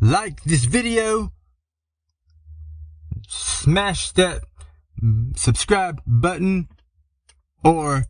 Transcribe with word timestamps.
like 0.00 0.42
this 0.44 0.64
video, 0.64 1.32
smash 3.26 4.12
that 4.12 4.42
mm, 5.02 5.36
subscribe 5.38 6.00
button, 6.06 6.68
or 7.64 8.04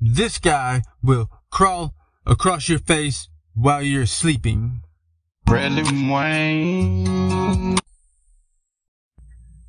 this 0.00 0.38
guy 0.38 0.82
will 1.02 1.30
crawl 1.50 1.94
across 2.26 2.68
your 2.68 2.78
face 2.78 3.28
while 3.54 3.82
you're 3.82 4.06
sleeping. 4.06 4.82
Bradley 5.46 5.82
Wayne. 6.10 7.76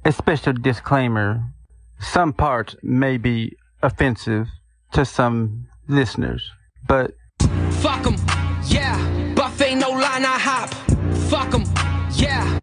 A 0.03 0.11
special 0.11 0.53
disclaimer 0.53 1.53
some 1.99 2.33
parts 2.33 2.75
may 2.81 3.17
be 3.17 3.55
offensive 3.83 4.47
to 4.93 5.05
some 5.05 5.67
listeners, 5.87 6.51
but 6.87 7.11
Fuck 7.81 8.07
'em, 8.07 8.15
yeah. 8.65 9.20
Fuck 11.31 11.53
'em, 11.53 11.63
yeah. 12.15 12.59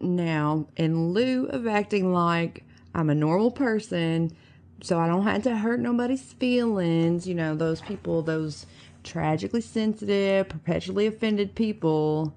Now, 0.00 0.68
in 0.76 1.12
lieu 1.12 1.46
of 1.46 1.66
acting 1.66 2.12
like 2.12 2.62
I'm 2.94 3.10
a 3.10 3.14
normal 3.16 3.50
person, 3.50 4.30
so 4.84 5.00
I 5.00 5.08
don't 5.08 5.24
have 5.24 5.42
to 5.42 5.56
hurt 5.56 5.80
nobody's 5.80 6.32
feelings, 6.34 7.26
you 7.26 7.34
know, 7.34 7.56
those 7.56 7.80
people, 7.80 8.22
those 8.22 8.66
tragically 9.02 9.62
sensitive, 9.62 10.48
perpetually 10.48 11.08
offended 11.08 11.56
people, 11.56 12.32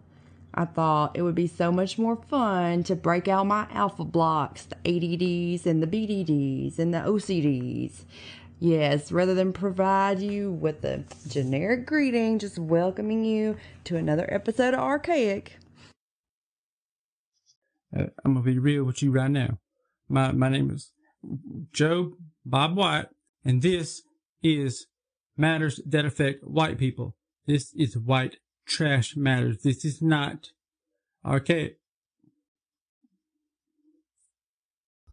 I 0.56 0.66
thought 0.66 1.16
it 1.16 1.22
would 1.22 1.36
be 1.36 1.48
so 1.48 1.72
much 1.72 2.00
more 2.00 2.16
fun 2.16 2.82
to 2.84 2.96
break 2.96 3.28
out 3.28 3.46
my 3.46 3.68
alpha 3.72 4.04
blocks, 4.04 4.66
the 4.66 4.78
ADDs 4.84 5.68
and 5.68 5.82
the 5.82 5.88
BDDs 5.88 6.80
and 6.80 6.92
the 6.92 7.00
OCDs. 7.00 8.06
Yes, 8.64 9.12
rather 9.12 9.34
than 9.34 9.52
provide 9.52 10.22
you 10.22 10.50
with 10.50 10.86
a 10.86 11.04
generic 11.28 11.86
greeting, 11.86 12.40
just 12.40 12.58
welcoming 12.58 13.26
you 13.26 13.58
to 13.84 13.98
another 13.98 14.26
episode 14.34 14.74
of 14.74 14.80
Archaic. 14.80 15.58
Uh, 17.94 18.06
I'm 18.24 18.36
gonna 18.36 18.46
be 18.46 18.60
real 18.60 18.86
with 18.86 19.04
you 19.04 19.12
right 19.12 19.30
now. 19.30 19.58
My 20.08 20.32
my 20.32 20.48
name 20.48 20.72
is 20.72 20.94
Joe 21.74 22.14
Bob 22.46 22.78
White, 22.78 23.08
and 23.44 23.62
this 23.62 24.04
is 24.42 24.88
matters 25.36 25.82
that 25.86 26.06
affect 26.06 26.46
white 26.46 26.78
people. 26.78 27.18
This 27.46 27.74
is 27.74 27.98
white 27.98 28.38
trash 28.66 29.18
matters. 29.18 29.62
This 29.62 29.84
is 29.84 30.02
not 30.02 30.52
archaic. 31.26 31.80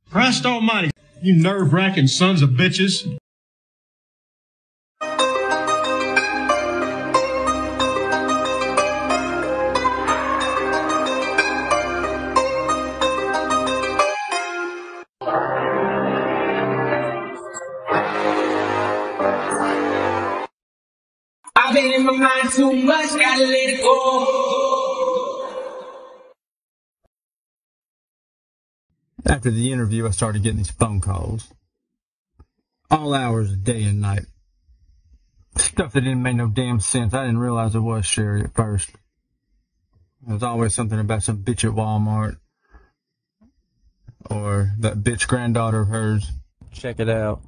Christ 0.08 0.46
Almighty, 0.46 0.92
you 1.20 1.34
nerve 1.34 1.72
wracking 1.72 2.06
sons 2.06 2.42
of 2.42 2.50
bitches. 2.50 3.18
I've 21.70 21.76
been 21.76 21.92
in 21.92 22.04
my 22.04 22.16
mind 22.16 22.50
too 22.50 22.72
much, 22.72 23.10
gotta 23.10 23.44
let 23.44 23.68
it 23.68 23.80
go. 23.80 25.46
After 29.24 29.52
the 29.52 29.70
interview, 29.70 30.04
I 30.08 30.10
started 30.10 30.42
getting 30.42 30.58
these 30.58 30.72
phone 30.72 31.00
calls. 31.00 31.54
All 32.90 33.14
hours 33.14 33.52
of 33.52 33.62
day 33.62 33.84
and 33.84 34.00
night. 34.00 34.24
Stuff 35.58 35.92
that 35.92 36.00
didn't 36.00 36.24
make 36.24 36.34
no 36.34 36.48
damn 36.48 36.80
sense. 36.80 37.14
I 37.14 37.26
didn't 37.26 37.38
realize 37.38 37.76
it 37.76 37.78
was 37.78 38.04
Sherry 38.04 38.42
at 38.42 38.52
first. 38.52 38.90
There 40.26 40.34
was 40.34 40.42
always 40.42 40.74
something 40.74 40.98
about 40.98 41.22
some 41.22 41.44
bitch 41.44 41.62
at 41.62 41.76
Walmart. 41.76 42.38
Or 44.28 44.72
that 44.80 45.04
bitch 45.04 45.28
granddaughter 45.28 45.82
of 45.82 45.88
hers. 45.88 46.32
Check 46.72 46.98
it 46.98 47.08
out. 47.08 47.42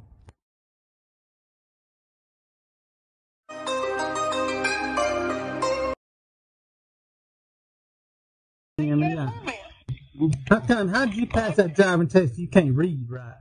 How 10.49 10.61
come? 10.61 10.89
How 10.89 11.07
did 11.07 11.17
you 11.17 11.27
pass 11.27 11.57
that 11.57 11.75
driving 11.75 12.09
test? 12.09 12.39
You 12.39 12.49
can't 12.49 12.75
read 12.75 13.07
right. 13.09 13.35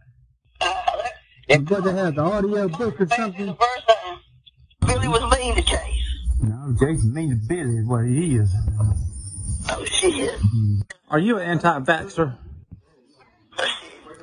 Uh, 0.61 1.57
what 1.67 1.83
they 1.83 1.93
have 1.93 2.15
the 2.15 2.21
audio 2.21 2.67
book 2.69 2.99
or 3.01 3.07
something? 3.07 3.55
Billy 4.87 5.07
was 5.07 5.37
mean 5.37 5.55
to 5.55 5.61
Chase. 5.61 5.79
No, 6.41 6.75
Jason 6.79 7.13
mean 7.13 7.29
to 7.29 7.35
Billy 7.47 7.77
is 7.77 7.87
what 7.87 8.05
he 8.05 8.37
is. 8.37 8.53
Oh 9.69 9.85
shit. 9.85 10.39
are 11.09 11.19
you 11.19 11.37
an 11.37 11.43
anti-vaxxer? 11.49 12.37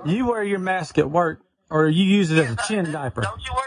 You 0.07 0.27
wear 0.27 0.43
your 0.43 0.59
mask 0.59 0.99
at 0.99 1.11
work, 1.11 1.41
or 1.71 1.89
you 1.89 2.05
use 2.05 2.31
it 2.31 2.39
as 2.39 2.53
a 2.53 2.57
chin 2.67 2.93
diaper? 2.93 3.23
Don't 3.23 3.45
you 3.45 3.53
wear 3.55 3.65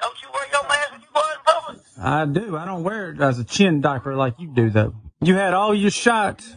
don't 0.00 0.22
you 0.22 0.28
wear 0.32 0.46
your 0.52 0.68
mask 0.68 0.92
when 0.92 1.00
you 1.00 1.06
go 1.14 1.20
out 1.20 1.34
in 1.34 1.44
public? 1.44 1.82
I 1.98 2.26
do. 2.26 2.56
I 2.56 2.64
don't 2.64 2.82
wear 2.84 3.10
it 3.10 3.20
as 3.20 3.38
a 3.38 3.44
chin 3.44 3.80
diaper 3.80 4.14
like 4.16 4.34
you 4.38 4.48
do, 4.48 4.70
though. 4.70 4.94
You 5.20 5.34
had 5.34 5.54
all 5.54 5.74
your 5.74 5.90
shots. 5.90 6.56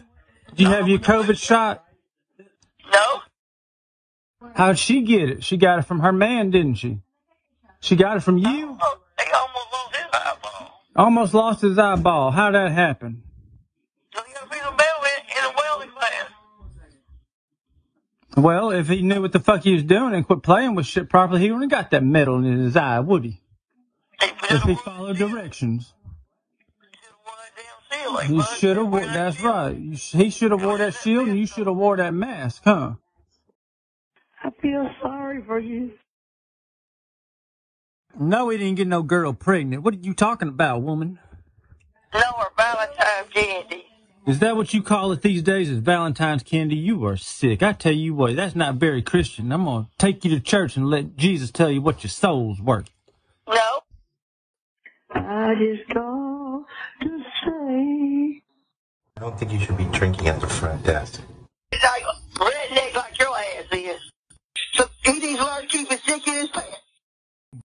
Do 0.54 0.64
you 0.64 0.70
have 0.70 0.88
your 0.88 0.98
COVID 0.98 1.40
shot? 1.40 1.84
No. 2.92 3.22
How'd 4.54 4.78
she 4.78 5.02
get 5.02 5.28
it? 5.28 5.44
She 5.44 5.56
got 5.56 5.78
it 5.78 5.82
from 5.82 6.00
her 6.00 6.12
man, 6.12 6.50
didn't 6.50 6.76
she? 6.76 7.00
She 7.80 7.96
got 7.96 8.16
it 8.16 8.20
from 8.20 8.38
you? 8.38 8.76
Oh, 8.80 8.98
he 9.18 9.30
almost 9.32 9.72
lost 9.72 9.94
his 9.94 10.06
eyeball. 10.12 10.82
Almost 10.96 11.34
lost 11.34 11.60
his 11.62 11.78
eyeball. 11.78 12.30
How'd 12.32 12.54
that 12.54 12.72
happen? 12.72 13.22
So 14.14 14.22
he 14.26 14.32
got 14.32 14.46
a 14.46 14.48
piece 14.48 14.62
of 14.62 14.76
metal 14.76 15.02
in, 15.04 15.38
in 15.38 15.44
a 15.44 15.54
welding 15.56 15.90
class. 15.90 16.24
Well, 18.36 18.70
if 18.70 18.88
he 18.88 19.02
knew 19.02 19.20
what 19.22 19.32
the 19.32 19.40
fuck 19.40 19.62
he 19.62 19.74
was 19.74 19.84
doing 19.84 20.14
and 20.14 20.26
quit 20.26 20.42
playing 20.42 20.74
with 20.74 20.86
shit 20.86 21.08
properly, 21.08 21.40
he 21.40 21.52
wouldn't 21.52 21.70
have 21.70 21.82
got 21.84 21.90
that 21.90 22.04
metal 22.04 22.38
in 22.38 22.58
his 22.58 22.76
eye, 22.76 22.98
would? 23.00 23.24
He 23.24 23.40
If 24.20 24.62
he 24.62 24.74
followed 24.74 25.18
directions. 25.18 25.94
That 28.12 28.26
damn 28.26 28.36
like 28.36 28.48
He 28.50 28.56
should 28.56 28.76
have 28.76 28.88
wore, 28.88 29.00
that's 29.00 29.40
right. 29.42 29.76
You 29.76 29.96
He 29.96 30.30
should 30.30 30.50
have 30.50 30.62
wore 30.62 30.78
that 30.78 30.94
shield 30.94 31.28
and 31.28 31.38
you 31.38 31.46
should 31.46 31.66
have 31.66 31.76
wore 31.76 31.96
that 31.96 32.14
mask, 32.14 32.62
huh? 32.64 32.94
I 34.42 34.50
feel 34.62 34.88
sorry 35.02 35.42
for 35.44 35.58
you. 35.58 35.92
No, 38.18 38.48
he 38.48 38.58
didn't 38.58 38.76
get 38.76 38.88
no 38.88 39.02
girl 39.02 39.32
pregnant. 39.32 39.82
What 39.82 39.94
are 39.94 39.98
you 39.98 40.14
talking 40.14 40.48
about, 40.48 40.82
woman? 40.82 41.18
No, 42.14 42.22
or 42.38 42.50
Valentine's 42.56 43.28
candy. 43.32 43.84
Is 44.26 44.40
that 44.40 44.56
what 44.56 44.74
you 44.74 44.82
call 44.82 45.12
it 45.12 45.22
these 45.22 45.42
days? 45.42 45.70
Is 45.70 45.78
Valentine's 45.78 46.42
candy? 46.42 46.76
You 46.76 47.04
are 47.06 47.16
sick. 47.16 47.62
I 47.62 47.72
tell 47.72 47.92
you 47.92 48.14
what, 48.14 48.36
that's 48.36 48.54
not 48.54 48.74
very 48.74 49.02
Christian. 49.02 49.52
I'm 49.52 49.64
gonna 49.64 49.88
take 49.98 50.24
you 50.24 50.30
to 50.32 50.40
church 50.40 50.76
and 50.76 50.88
let 50.88 51.16
Jesus 51.16 51.50
tell 51.50 51.70
you 51.70 51.80
what 51.80 52.02
your 52.02 52.10
soul's 52.10 52.60
worth. 52.60 52.90
No. 53.48 53.80
I 55.14 55.54
just 55.54 55.88
called 55.94 56.64
to 57.02 57.18
say. 57.44 57.57
I 59.18 59.20
don't 59.20 59.36
think 59.36 59.52
you 59.52 59.58
should 59.58 59.76
be 59.76 59.84
drinking 59.86 60.28
at 60.28 60.40
the 60.40 60.46
front 60.46 60.84
desk. 60.84 61.20
It's 61.72 61.82
like 61.82 62.04
redneck 62.36 62.94
like 62.94 63.18
your 63.18 63.36
ass 63.36 63.64
is. 63.72 64.12
So 64.74 64.84
he 65.02 65.12
needs 65.14 65.40
to 65.40 65.66
keep 65.66 65.90
his 65.90 66.00
dick 66.02 66.28
in 66.28 66.34
his 66.34 66.48
pants. 66.50 66.78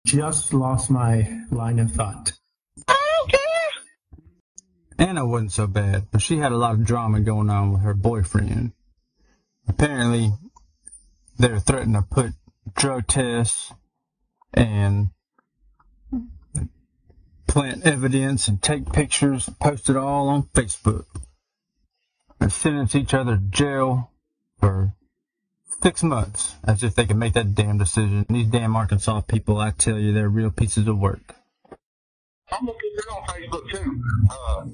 Just 0.06 0.54
lost 0.54 0.88
my 0.90 1.40
line 1.50 1.80
of 1.80 1.92
thought. 1.92 2.32
I 2.88 3.12
don't 3.18 3.30
care. 3.30 5.06
Anna 5.06 5.26
wasn't 5.26 5.52
so 5.52 5.66
bad, 5.66 6.06
but 6.10 6.22
she 6.22 6.38
had 6.38 6.50
a 6.50 6.56
lot 6.56 6.76
of 6.76 6.86
drama 6.86 7.20
going 7.20 7.50
on 7.50 7.74
with 7.74 7.82
her 7.82 7.92
boyfriend. 7.92 8.72
Apparently, 9.68 10.32
they 11.38 11.48
were 11.48 11.60
threatening 11.60 12.00
to 12.00 12.08
put 12.08 12.32
drug 12.74 13.06
tests 13.06 13.70
and 14.54 15.10
plant 17.46 17.84
evidence 17.84 18.48
and 18.48 18.62
take 18.62 18.90
pictures 18.94 19.50
post 19.60 19.90
it 19.90 19.96
all 19.98 20.30
on 20.30 20.44
Facebook. 20.54 21.04
And 22.44 22.52
sentence 22.52 22.94
each 22.94 23.14
other 23.14 23.36
to 23.36 23.42
jail 23.42 24.10
for 24.60 24.92
six 25.82 26.02
months, 26.02 26.54
as 26.62 26.84
if 26.84 26.94
they 26.94 27.06
could 27.06 27.16
make 27.16 27.32
that 27.32 27.54
damn 27.54 27.78
decision. 27.78 28.26
These 28.28 28.48
damn 28.48 28.76
Arkansas 28.76 29.22
people, 29.22 29.56
I 29.56 29.70
tell 29.70 29.98
you, 29.98 30.12
they're 30.12 30.28
real 30.28 30.50
pieces 30.50 30.86
of 30.86 30.98
work. 30.98 31.36
I'm 32.52 32.66
gonna 32.66 32.72
put 32.72 32.84
it 32.84 33.08
on 33.08 33.22
Facebook 33.24 33.70
too. 33.70 34.02
Uh, 34.30 34.64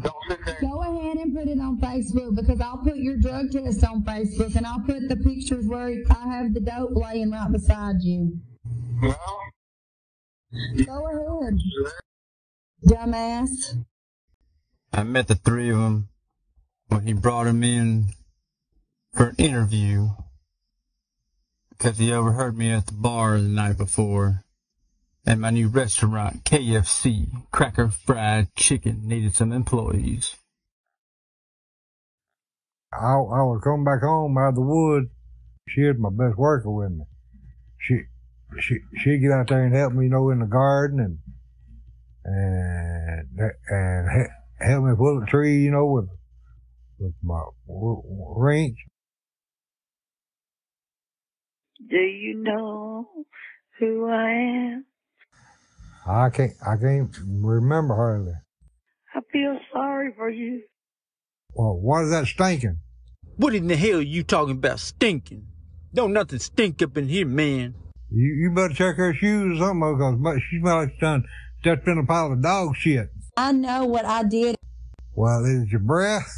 don't 0.00 0.14
sit 0.28 0.44
there. 0.46 0.58
Go 0.60 0.80
ahead 0.82 1.16
and 1.16 1.34
put 1.34 1.48
it 1.48 1.58
on 1.58 1.76
Facebook 1.80 2.36
because 2.36 2.60
I'll 2.60 2.78
put 2.78 2.98
your 2.98 3.16
drug 3.16 3.50
test 3.50 3.82
on 3.82 4.04
Facebook 4.04 4.54
and 4.54 4.64
I'll 4.64 4.78
put 4.78 5.08
the 5.08 5.16
pictures 5.16 5.66
where 5.66 5.88
I 5.88 6.28
have 6.28 6.54
the 6.54 6.60
dope 6.60 6.94
laying 6.94 7.32
right 7.32 7.50
beside 7.50 7.96
you. 8.02 8.38
No. 9.02 9.16
Go 10.84 11.40
ahead, 11.42 11.58
dumbass. 12.86 13.82
I 14.92 15.02
met 15.02 15.26
the 15.26 15.34
three 15.34 15.70
of 15.70 15.78
them 15.78 16.10
when 16.88 17.06
he 17.06 17.12
brought 17.12 17.46
him 17.46 17.62
in 17.62 18.06
for 19.12 19.28
an 19.28 19.36
interview 19.38 20.08
because 21.70 21.98
he 21.98 22.12
overheard 22.12 22.56
me 22.56 22.70
at 22.70 22.86
the 22.86 22.92
bar 22.92 23.38
the 23.38 23.48
night 23.48 23.76
before 23.76 24.44
and 25.26 25.40
my 25.40 25.50
new 25.50 25.66
restaurant, 25.66 26.44
KFC, 26.44 27.26
Cracker 27.50 27.88
Fried 27.88 28.54
Chicken, 28.54 29.08
needed 29.08 29.34
some 29.34 29.52
employees. 29.52 30.36
I, 32.92 33.14
I 33.14 33.42
was 33.42 33.60
coming 33.64 33.84
back 33.84 34.02
home 34.02 34.38
out 34.38 34.50
of 34.50 34.54
the 34.54 34.60
woods. 34.60 35.08
She 35.68 35.82
was 35.82 35.96
my 35.98 36.10
best 36.10 36.38
worker 36.38 36.70
with 36.70 36.92
me. 36.92 37.04
She 37.78 38.02
she 38.60 38.78
she'd 38.98 39.18
get 39.18 39.32
out 39.32 39.48
there 39.48 39.64
and 39.64 39.74
help 39.74 39.92
me, 39.92 40.04
you 40.04 40.10
know, 40.10 40.30
in 40.30 40.38
the 40.38 40.46
garden 40.46 41.00
and 41.00 41.18
and 42.24 43.52
and 43.68 44.28
help 44.60 44.84
me 44.84 44.94
pull 44.96 45.22
a 45.22 45.26
tree, 45.26 45.64
you 45.64 45.72
know, 45.72 45.86
with 45.86 46.08
with 46.98 47.14
my 47.22 47.42
w- 47.66 48.02
w- 48.02 48.74
Do 51.88 51.96
you 51.96 52.42
know 52.42 53.08
who 53.78 54.08
I 54.08 54.30
am? 54.30 54.86
I 56.06 56.30
can't 56.30 56.52
I 56.66 56.76
can't 56.76 57.16
remember 57.26 57.94
hardly. 57.94 58.32
I 59.14 59.20
feel 59.32 59.58
sorry 59.72 60.12
for 60.16 60.30
you. 60.30 60.62
Well, 61.54 61.78
what 61.80 62.04
is 62.04 62.10
that 62.10 62.26
stinking? 62.26 62.78
What 63.36 63.54
in 63.54 63.66
the 63.66 63.76
hell 63.76 63.98
are 63.98 64.02
you 64.02 64.22
talking 64.22 64.56
about 64.56 64.80
stinking? 64.80 65.46
Don't 65.94 66.12
nothing 66.12 66.38
stink 66.38 66.82
up 66.82 66.96
in 66.96 67.08
here, 67.08 67.26
man. 67.26 67.74
You 68.10 68.34
you 68.34 68.50
better 68.54 68.74
check 68.74 68.96
her 68.96 69.14
shoes 69.14 69.60
or 69.60 69.66
something 69.66 70.22
because 70.22 70.40
she 70.50 70.60
smells 70.60 70.84
like 70.84 70.92
she's 70.92 71.00
done 71.00 71.24
stepped 71.60 71.88
in 71.88 71.98
a 71.98 72.06
pile 72.06 72.32
of 72.32 72.42
dog 72.42 72.76
shit. 72.76 73.08
I 73.36 73.52
know 73.52 73.84
what 73.84 74.04
I 74.04 74.22
did. 74.22 74.56
Well, 75.14 75.44
is 75.44 75.62
it 75.62 75.68
your 75.70 75.80
breath? 75.80 76.32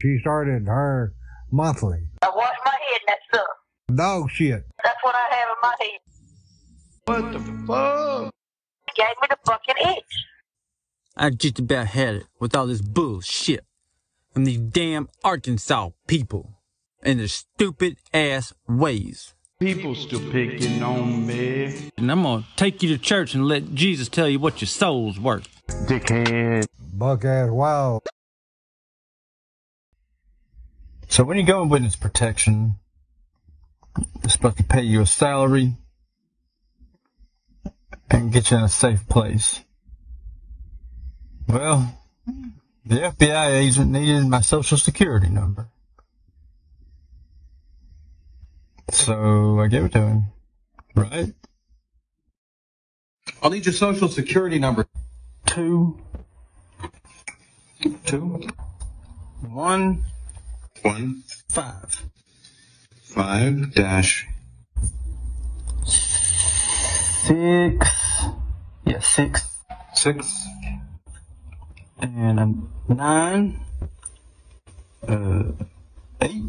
She 0.00 0.18
started 0.20 0.66
her 0.66 1.14
monthly. 1.50 1.98
I 2.22 2.30
wash 2.34 2.56
my 2.64 2.70
head 2.70 3.00
in 3.00 3.06
that 3.08 3.18
stuff. 3.28 3.46
Dog 3.94 4.30
shit. 4.30 4.64
That's 4.82 4.98
what 5.02 5.14
I 5.14 5.34
have 5.34 5.48
in 5.48 5.60
my 5.62 5.74
head. 5.80 6.00
What 7.06 7.32
the 7.32 7.38
fuck? 7.66 8.34
Gave 8.96 9.06
me 9.22 9.28
the 9.28 9.38
fucking 9.46 9.96
itch. 9.96 10.04
I 11.16 11.30
just 11.30 11.58
about 11.58 11.88
had 11.88 12.14
it 12.14 12.26
with 12.38 12.54
all 12.54 12.66
this 12.66 12.80
bullshit 12.80 13.64
from 14.32 14.44
these 14.44 14.58
damn 14.58 15.08
Arkansas 15.24 15.90
people 16.06 16.54
and 17.02 17.18
their 17.18 17.28
stupid 17.28 17.98
ass 18.14 18.52
ways. 18.68 19.34
People 19.58 19.94
still 19.94 20.20
picking 20.30 20.82
on 20.82 21.26
me. 21.26 21.90
And 21.98 22.10
I'm 22.10 22.22
gonna 22.22 22.46
take 22.56 22.82
you 22.82 22.88
to 22.90 22.98
church 22.98 23.34
and 23.34 23.46
let 23.46 23.74
Jesus 23.74 24.08
tell 24.08 24.28
you 24.28 24.38
what 24.38 24.60
your 24.60 24.68
soul's 24.68 25.18
worth. 25.18 25.48
Dickhead. 25.86 26.66
Buck 26.94 27.24
ass 27.24 27.50
wild. 27.50 28.02
So 31.10 31.24
when 31.24 31.36
you 31.36 31.42
go 31.42 31.60
in 31.64 31.68
witness 31.68 31.96
protection, 31.96 32.76
they're 34.20 34.30
supposed 34.30 34.58
to 34.58 34.62
pay 34.62 34.82
you 34.82 35.02
a 35.02 35.06
salary 35.06 35.74
and 38.08 38.32
get 38.32 38.52
you 38.52 38.58
in 38.58 38.62
a 38.62 38.68
safe 38.68 39.08
place. 39.08 39.64
Well, 41.48 41.98
the 42.86 42.94
FBI 42.94 43.56
agent 43.56 43.90
needed 43.90 44.24
my 44.26 44.40
social 44.40 44.78
security 44.78 45.28
number. 45.28 45.68
So 48.90 49.58
I 49.58 49.66
gave 49.66 49.86
it 49.86 49.92
to 49.92 50.06
him. 50.06 50.24
Right? 50.94 51.34
I'll 53.42 53.50
need 53.50 53.66
your 53.66 53.72
social 53.72 54.06
security 54.06 54.60
number. 54.60 54.86
Two. 55.46 55.98
Two. 58.06 58.40
One. 59.40 60.04
One, 60.82 61.22
Five. 61.48 62.02
five, 63.02 63.74
dash. 63.74 64.26
Six. 67.26 67.86
Yeah, 68.86 69.00
six. 69.00 69.46
Six. 69.94 70.46
And 72.00 72.68
nine. 72.88 73.60
Uh, 75.06 75.42
eight. 76.22 76.42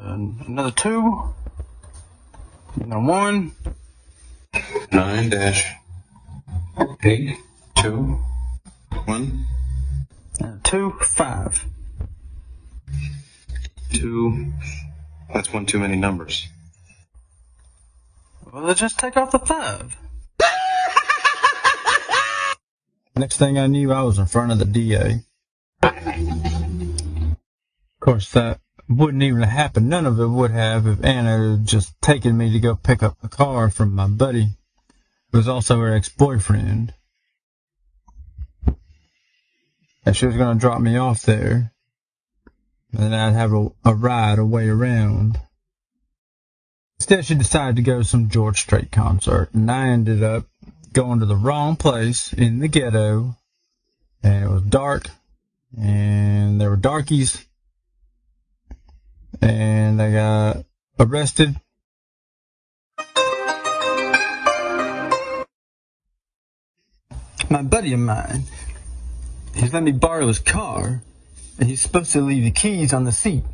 And 0.00 0.40
another 0.46 0.70
two. 0.70 1.34
And 2.80 2.92
a 2.94 2.98
one. 3.00 3.52
Nine, 4.92 5.28
dash. 5.28 5.72
Eight, 7.04 7.36
two, 7.76 8.18
one, 9.04 9.44
And 10.40 10.58
a 10.58 10.60
two. 10.62 10.92
Five. 11.02 11.64
Two. 13.92 14.52
That's 15.32 15.52
one 15.52 15.66
too 15.66 15.78
many 15.78 15.96
numbers. 15.96 16.48
Well, 18.52 18.64
let's 18.64 18.80
just 18.80 18.98
take 18.98 19.16
off 19.16 19.30
the 19.30 19.38
five. 19.38 19.96
Next 23.16 23.36
thing 23.36 23.58
I 23.58 23.66
knew, 23.66 23.92
I 23.92 24.02
was 24.02 24.18
in 24.18 24.26
front 24.26 24.52
of 24.52 24.58
the 24.58 24.64
DA. 24.64 25.20
Of 25.82 27.36
course, 28.00 28.30
that 28.32 28.60
wouldn't 28.88 29.22
even 29.22 29.42
have 29.42 29.50
happened. 29.50 29.88
None 29.88 30.06
of 30.06 30.18
it 30.18 30.26
would 30.26 30.50
have 30.50 30.86
if 30.86 31.04
Anna 31.04 31.56
had 31.56 31.66
just 31.66 32.00
taken 32.02 32.36
me 32.36 32.52
to 32.52 32.60
go 32.60 32.74
pick 32.74 33.02
up 33.02 33.16
a 33.22 33.28
car 33.28 33.70
from 33.70 33.94
my 33.94 34.06
buddy, 34.06 34.48
who 35.30 35.38
was 35.38 35.48
also 35.48 35.78
her 35.80 35.94
ex-boyfriend. 35.94 36.94
And 40.04 40.16
she 40.16 40.26
was 40.26 40.36
going 40.36 40.56
to 40.56 40.60
drop 40.60 40.80
me 40.80 40.96
off 40.96 41.22
there. 41.22 41.71
And 42.96 43.14
I'd 43.14 43.32
have 43.32 43.52
a, 43.52 43.68
a 43.84 43.94
ride 43.94 44.38
away 44.38 44.68
around. 44.68 45.40
Instead, 46.98 47.24
she 47.24 47.34
decided 47.34 47.76
to 47.76 47.82
go 47.82 47.98
to 47.98 48.04
some 48.04 48.28
George 48.28 48.60
Strait 48.60 48.92
concert, 48.92 49.48
and 49.52 49.70
I 49.70 49.88
ended 49.88 50.22
up 50.22 50.46
going 50.92 51.20
to 51.20 51.26
the 51.26 51.36
wrong 51.36 51.74
place 51.74 52.32
in 52.32 52.60
the 52.60 52.68
ghetto, 52.68 53.36
and 54.22 54.44
it 54.44 54.48
was 54.48 54.62
dark, 54.62 55.08
and 55.76 56.60
there 56.60 56.70
were 56.70 56.76
darkies, 56.76 57.44
and 59.40 60.00
I 60.00 60.12
got 60.12 60.64
arrested. 61.00 61.56
My 67.50 67.62
buddy 67.62 67.92
of 67.94 68.00
mine, 68.00 68.44
he's 69.54 69.72
let 69.72 69.82
me 69.82 69.92
borrow 69.92 70.28
his 70.28 70.38
car, 70.38 71.02
he's 71.68 71.80
supposed 71.80 72.12
to 72.12 72.20
leave 72.20 72.44
the 72.44 72.50
keys 72.50 72.92
on 72.92 73.04
the 73.04 73.12
seat. 73.12 73.44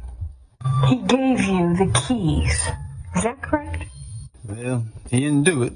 He 0.88 0.96
gave 0.96 1.40
you 1.40 1.76
the 1.76 1.90
keys. 2.06 2.68
Is 3.16 3.22
that 3.22 3.40
correct? 3.42 3.84
Well, 4.44 4.86
he 5.10 5.20
didn't 5.20 5.44
do 5.44 5.62
it. 5.62 5.72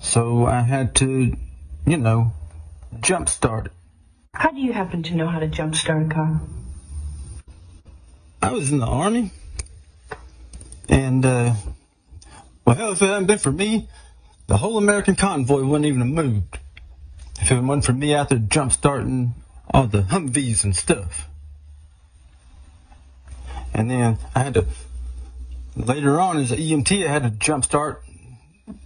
So 0.00 0.46
I 0.46 0.60
had 0.60 0.94
to, 0.96 1.36
you 1.86 1.96
know, 1.96 2.32
jump 3.00 3.28
start 3.28 3.66
it. 3.66 3.72
How 4.34 4.50
do 4.50 4.60
you 4.60 4.72
happen 4.72 5.02
to 5.04 5.14
know 5.14 5.26
how 5.26 5.38
to 5.38 5.48
jumpstart 5.48 6.10
a 6.10 6.14
car? 6.14 6.40
I 8.42 8.52
was 8.52 8.70
in 8.70 8.78
the 8.78 8.86
army. 8.86 9.32
And, 10.88 11.24
uh, 11.24 11.54
well, 12.64 12.76
hell, 12.76 12.92
if 12.92 13.02
it 13.02 13.06
hadn't 13.06 13.26
been 13.26 13.38
for 13.38 13.52
me, 13.52 13.88
the 14.46 14.56
whole 14.56 14.78
American 14.78 15.14
convoy 15.14 15.62
wouldn't 15.62 15.86
even 15.86 16.00
have 16.00 16.08
moved. 16.08 16.58
If 17.40 17.50
it 17.50 17.60
wasn't 17.60 17.84
for 17.84 17.92
me 17.92 18.14
out 18.14 18.28
there 18.28 18.38
jump 18.38 18.72
starting 18.72 19.34
all 19.72 19.86
the 19.86 20.02
Humvees 20.02 20.64
and 20.64 20.74
stuff. 20.74 21.29
And 23.72 23.90
then 23.90 24.18
I 24.34 24.42
had 24.42 24.54
to, 24.54 24.66
later 25.76 26.20
on 26.20 26.38
as 26.38 26.50
an 26.50 26.58
EMT, 26.58 27.06
I 27.06 27.08
had 27.08 27.22
to 27.22 27.30
jumpstart 27.30 27.98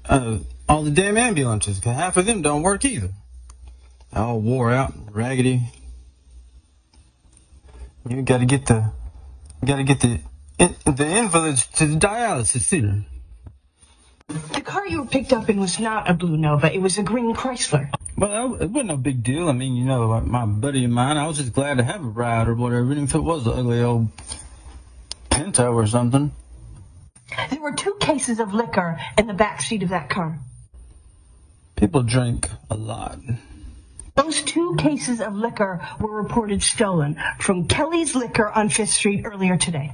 uh, 0.08 0.38
all 0.68 0.82
the 0.82 0.90
damn 0.90 1.16
ambulances, 1.16 1.78
'cause 1.80 1.94
half 1.94 2.16
of 2.16 2.26
them 2.26 2.42
don't 2.42 2.62
work 2.62 2.84
either. 2.84 3.10
All 4.14 4.40
wore 4.40 4.72
out, 4.72 4.94
raggedy. 5.10 5.62
You 8.08 8.22
gotta 8.22 8.44
get 8.44 8.66
the, 8.66 8.90
you 9.62 9.68
gotta 9.68 9.82
get 9.82 10.00
the, 10.00 10.20
in, 10.58 10.74
the 10.84 11.06
invalids 11.06 11.66
to 11.78 11.86
the 11.86 11.96
dialysis 11.96 12.60
center. 12.60 13.06
The 14.28 14.60
car 14.60 14.86
you 14.86 15.00
were 15.00 15.06
picked 15.06 15.32
up 15.32 15.48
in 15.50 15.58
was 15.60 15.78
not 15.78 16.08
a 16.08 16.14
blue 16.14 16.36
Nova. 16.36 16.72
It 16.72 16.80
was 16.80 16.96
a 16.98 17.02
green 17.02 17.34
Chrysler. 17.34 17.90
Well, 18.16 18.54
it 18.54 18.70
wasn't 18.70 18.88
no 18.90 18.96
big 18.96 19.22
deal. 19.22 19.48
I 19.48 19.52
mean, 19.52 19.74
you 19.74 19.84
know, 19.84 20.20
my 20.20 20.46
buddy 20.46 20.84
of 20.84 20.90
mine, 20.90 21.16
I 21.16 21.26
was 21.26 21.38
just 21.38 21.52
glad 21.52 21.78
to 21.78 21.84
have 21.84 22.02
a 22.02 22.08
ride 22.08 22.48
or 22.48 22.54
whatever, 22.54 22.90
even 22.92 23.04
if 23.04 23.14
it 23.14 23.20
was 23.20 23.46
an 23.46 23.54
ugly 23.54 23.82
old 23.82 24.08
Pinto 25.34 25.72
or 25.72 25.86
something. 25.86 26.32
There 27.50 27.60
were 27.60 27.72
two 27.72 27.96
cases 28.00 28.38
of 28.38 28.54
liquor 28.54 28.98
in 29.18 29.26
the 29.26 29.34
back 29.34 29.60
seat 29.60 29.82
of 29.82 29.88
that 29.88 30.08
car. 30.08 30.38
People 31.76 32.02
drink 32.02 32.48
a 32.70 32.76
lot. 32.76 33.18
Those 34.14 34.42
two 34.42 34.76
cases 34.78 35.20
of 35.20 35.34
liquor 35.34 35.84
were 35.98 36.22
reported 36.22 36.62
stolen 36.62 37.20
from 37.40 37.66
Kelly's 37.66 38.14
Liquor 38.14 38.48
on 38.48 38.68
Fifth 38.68 38.90
Street 38.90 39.24
earlier 39.24 39.56
today. 39.56 39.92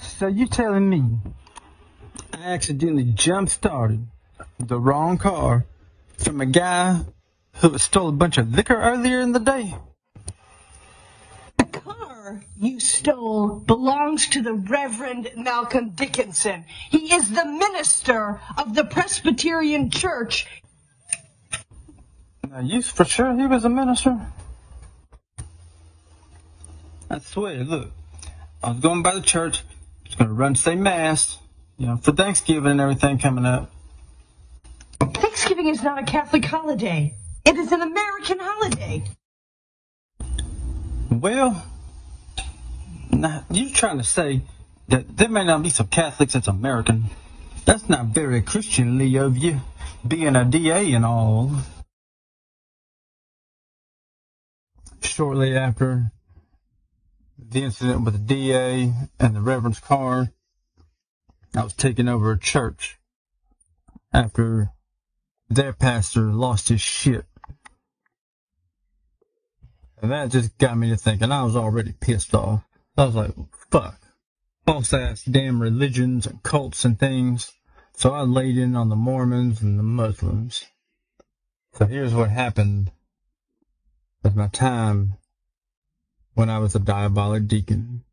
So 0.00 0.28
you 0.28 0.46
telling 0.46 0.88
me 0.88 1.18
I 2.32 2.38
accidentally 2.38 3.04
jump 3.04 3.50
started 3.50 4.06
the 4.58 4.80
wrong 4.80 5.18
car 5.18 5.66
from 6.16 6.40
a 6.40 6.46
guy 6.46 7.00
who 7.56 7.76
stole 7.76 8.08
a 8.08 8.12
bunch 8.12 8.38
of 8.38 8.54
liquor 8.54 8.76
earlier 8.76 9.20
in 9.20 9.32
the 9.32 9.40
day? 9.40 9.74
Car 12.34 12.44
you 12.56 12.80
stole 12.80 13.60
belongs 13.60 14.28
to 14.28 14.42
the 14.42 14.54
Reverend 14.54 15.30
Malcolm 15.36 15.90
Dickinson. 15.90 16.64
He 16.90 17.14
is 17.14 17.30
the 17.30 17.44
minister 17.44 18.40
of 18.56 18.74
the 18.74 18.84
Presbyterian 18.84 19.90
Church. 19.90 20.46
Now, 22.48 22.60
you 22.60 22.82
for 22.82 23.04
sure 23.04 23.36
he 23.36 23.46
was 23.46 23.64
a 23.64 23.68
minister? 23.68 24.18
I 27.10 27.18
swear, 27.18 27.62
look, 27.64 27.90
I 28.62 28.70
was 28.70 28.80
going 28.80 29.02
by 29.02 29.14
the 29.14 29.20
church, 29.20 29.60
I 29.60 30.08
was 30.08 30.14
going 30.16 30.28
to 30.28 30.34
run 30.34 30.54
to 30.54 30.60
say 30.60 30.74
mass, 30.74 31.38
you 31.76 31.86
know, 31.86 31.96
for 31.98 32.12
Thanksgiving 32.12 32.72
and 32.72 32.80
everything 32.80 33.18
coming 33.18 33.44
up. 33.44 33.70
Thanksgiving 35.00 35.68
is 35.68 35.82
not 35.82 35.98
a 35.98 36.04
Catholic 36.04 36.44
holiday. 36.44 37.14
It 37.44 37.56
is 37.56 37.72
an 37.72 37.82
American 37.82 38.38
holiday. 38.40 39.04
Well, 41.10 41.64
now, 43.14 43.44
you 43.50 43.70
trying 43.70 43.98
to 43.98 44.04
say 44.04 44.42
that 44.88 45.16
there 45.16 45.28
may 45.28 45.44
not 45.44 45.62
be 45.62 45.70
some 45.70 45.88
Catholics 45.88 46.34
that's 46.34 46.48
American. 46.48 47.04
That's 47.64 47.88
not 47.88 48.06
very 48.06 48.42
Christianly 48.42 49.16
of 49.16 49.38
you, 49.38 49.60
being 50.06 50.36
a 50.36 50.44
DA 50.44 50.92
and 50.92 51.04
all. 51.04 51.52
Shortly 55.02 55.56
after 55.56 56.12
the 57.38 57.62
incident 57.62 58.04
with 58.04 58.14
the 58.14 58.34
DA 58.34 58.92
and 59.18 59.36
the 59.36 59.40
Reverend's 59.40 59.80
car, 59.80 60.32
I 61.54 61.62
was 61.62 61.72
taking 61.72 62.08
over 62.08 62.32
a 62.32 62.38
church 62.38 62.98
after 64.12 64.70
their 65.48 65.72
pastor 65.72 66.32
lost 66.32 66.68
his 66.68 66.80
shit. 66.80 67.26
And 70.02 70.10
that 70.10 70.30
just 70.30 70.58
got 70.58 70.76
me 70.76 70.90
to 70.90 70.96
thinking. 70.96 71.32
I 71.32 71.44
was 71.44 71.56
already 71.56 71.92
pissed 71.92 72.34
off. 72.34 72.62
I 72.96 73.06
was 73.06 73.14
like, 73.14 73.34
fuck. 73.70 74.00
False 74.66 74.92
ass 74.92 75.24
damn 75.24 75.60
religions 75.60 76.26
and 76.26 76.42
cults 76.42 76.84
and 76.84 76.98
things. 76.98 77.52
So 77.96 78.12
I 78.12 78.22
laid 78.22 78.56
in 78.56 78.76
on 78.76 78.88
the 78.88 78.96
Mormons 78.96 79.60
and 79.60 79.78
the 79.78 79.82
Muslims. 79.82 80.64
So 81.72 81.86
here's 81.86 82.14
what 82.14 82.30
happened 82.30 82.92
with 84.22 84.36
my 84.36 84.46
time 84.48 85.14
when 86.34 86.48
I 86.48 86.58
was 86.58 86.74
a 86.74 86.80
diabolic 86.80 87.48
deacon. 87.48 88.04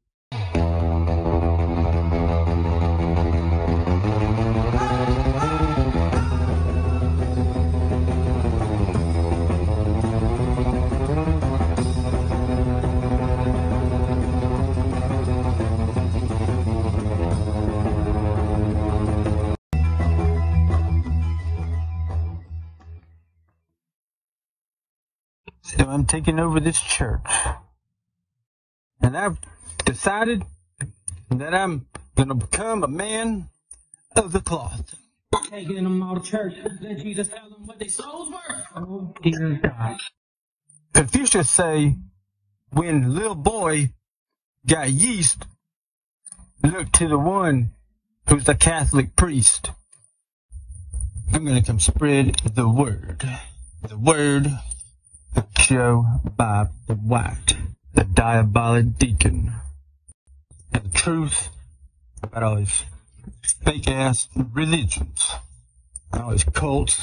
I'm 25.89 26.05
taking 26.05 26.39
over 26.39 26.59
this 26.59 26.79
church. 26.79 27.25
And 29.01 29.17
I've 29.17 29.39
decided 29.85 30.43
that 31.29 31.53
I'm 31.53 31.87
gonna 32.15 32.35
become 32.35 32.83
a 32.83 32.87
man 32.87 33.49
of 34.15 34.31
the 34.31 34.41
cloth. 34.41 34.95
Taking 35.49 35.83
them 35.83 36.03
all 36.03 36.19
to 36.19 36.21
church. 36.21 36.55
Let 36.81 36.99
Jesus 36.99 37.27
tell 37.27 37.49
them 37.49 37.65
what 37.65 37.79
their 37.79 37.89
souls 37.89 38.29
were. 38.29 38.63
Oh, 38.75 39.13
dear 39.21 39.59
God. 39.61 39.99
Confucius 40.93 41.49
say, 41.49 41.95
when 42.71 43.15
little 43.15 43.35
boy 43.35 43.91
got 44.65 44.91
yeast, 44.91 45.45
look 46.63 46.91
to 46.93 47.07
the 47.07 47.17
one 47.17 47.71
who's 48.27 48.43
the 48.45 48.55
Catholic 48.55 49.15
priest. 49.15 49.71
I'm 51.33 51.45
gonna 51.45 51.63
come 51.63 51.79
spread 51.79 52.35
the 52.39 52.67
word. 52.69 53.27
The 53.87 53.97
word 53.97 54.47
of 55.35 55.53
Joe 55.53 56.05
Bob 56.35 56.71
the 56.87 56.95
White, 56.95 57.55
the 57.93 58.03
diabolic 58.03 58.97
deacon. 58.97 59.53
And 60.73 60.83
the 60.85 60.97
truth 60.97 61.49
about 62.23 62.43
all 62.43 62.55
these 62.55 62.83
fake 63.63 63.87
ass 63.87 64.27
religions. 64.35 65.31
All 66.13 66.31
these 66.31 66.43
cults. 66.43 67.01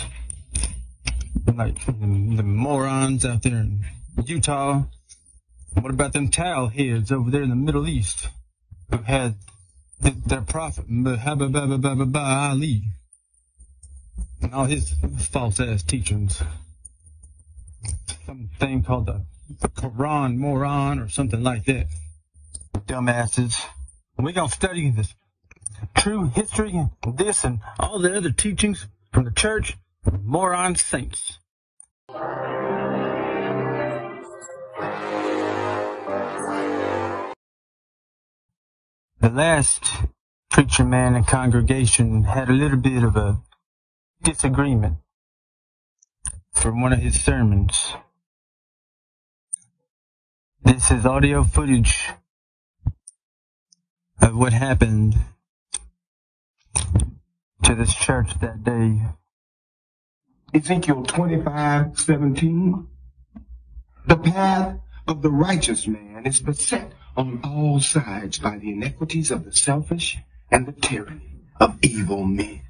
Like 1.46 1.84
the, 1.86 1.92
the 1.92 2.42
morons 2.42 3.24
out 3.24 3.42
there 3.42 3.56
in 3.56 3.84
Utah. 4.24 4.82
What 5.74 5.92
about 5.92 6.12
them 6.12 6.28
towel 6.28 6.68
heads 6.68 7.12
over 7.12 7.30
there 7.30 7.42
in 7.42 7.50
the 7.50 7.56
Middle 7.56 7.88
East 7.88 8.28
who 8.90 8.98
had 8.98 9.36
th- 10.02 10.14
their 10.26 10.40
prophet 10.40 10.86
Muhammad 10.88 11.54
Ali 12.16 12.82
and 14.42 14.54
all 14.54 14.64
his 14.64 14.94
false 15.30 15.60
ass 15.60 15.82
teachings? 15.82 16.42
Something 18.28 18.82
called 18.82 19.06
the, 19.06 19.24
Quran 19.68 20.36
moron 20.36 20.98
or 20.98 21.08
something 21.08 21.42
like 21.42 21.64
that. 21.64 21.86
Dumbasses. 22.86 23.64
We're 24.18 24.32
gonna 24.32 24.50
study 24.50 24.90
this 24.90 25.14
true 25.96 26.26
history 26.26 26.72
and 26.74 26.90
this 27.16 27.44
and 27.44 27.60
all 27.80 27.98
the 27.98 28.14
other 28.14 28.30
teachings 28.30 28.86
from 29.14 29.24
the 29.24 29.30
church, 29.30 29.78
moron 30.22 30.76
saints. 30.76 31.38
The 39.20 39.30
last 39.32 39.90
preacher 40.50 40.84
man 40.84 41.14
and 41.14 41.26
congregation 41.26 42.24
had 42.24 42.50
a 42.50 42.52
little 42.52 42.76
bit 42.76 43.04
of 43.04 43.16
a 43.16 43.40
disagreement 44.22 44.98
from 46.52 46.82
one 46.82 46.92
of 46.92 46.98
his 46.98 47.18
sermons. 47.18 47.94
This 50.68 50.90
is 50.90 51.06
audio 51.06 51.44
footage 51.44 52.10
of 54.20 54.36
what 54.36 54.52
happened 54.52 55.16
to 57.62 57.74
this 57.74 57.94
church 57.94 58.38
that 58.40 58.64
day. 58.64 59.00
Ezekiel 60.52 61.04
25, 61.04 61.98
17. 61.98 62.86
The 64.08 64.16
path 64.18 64.76
of 65.06 65.22
the 65.22 65.30
righteous 65.30 65.86
man 65.86 66.26
is 66.26 66.38
beset 66.38 66.92
on 67.16 67.40
all 67.44 67.80
sides 67.80 68.38
by 68.38 68.58
the 68.58 68.70
iniquities 68.70 69.30
of 69.30 69.46
the 69.46 69.52
selfish 69.52 70.18
and 70.50 70.66
the 70.66 70.72
tyranny 70.72 71.44
of 71.58 71.78
evil 71.82 72.24
men. 72.24 72.60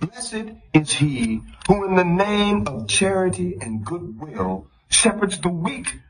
Blessed 0.00 0.50
is 0.74 0.92
he 0.92 1.40
who 1.66 1.82
in 1.86 1.94
the 1.94 2.04
name 2.04 2.68
of 2.68 2.88
charity 2.88 3.56
and 3.58 3.86
goodwill 3.86 4.66
shepherds 4.90 5.38
the 5.40 5.48
weak 5.48 5.94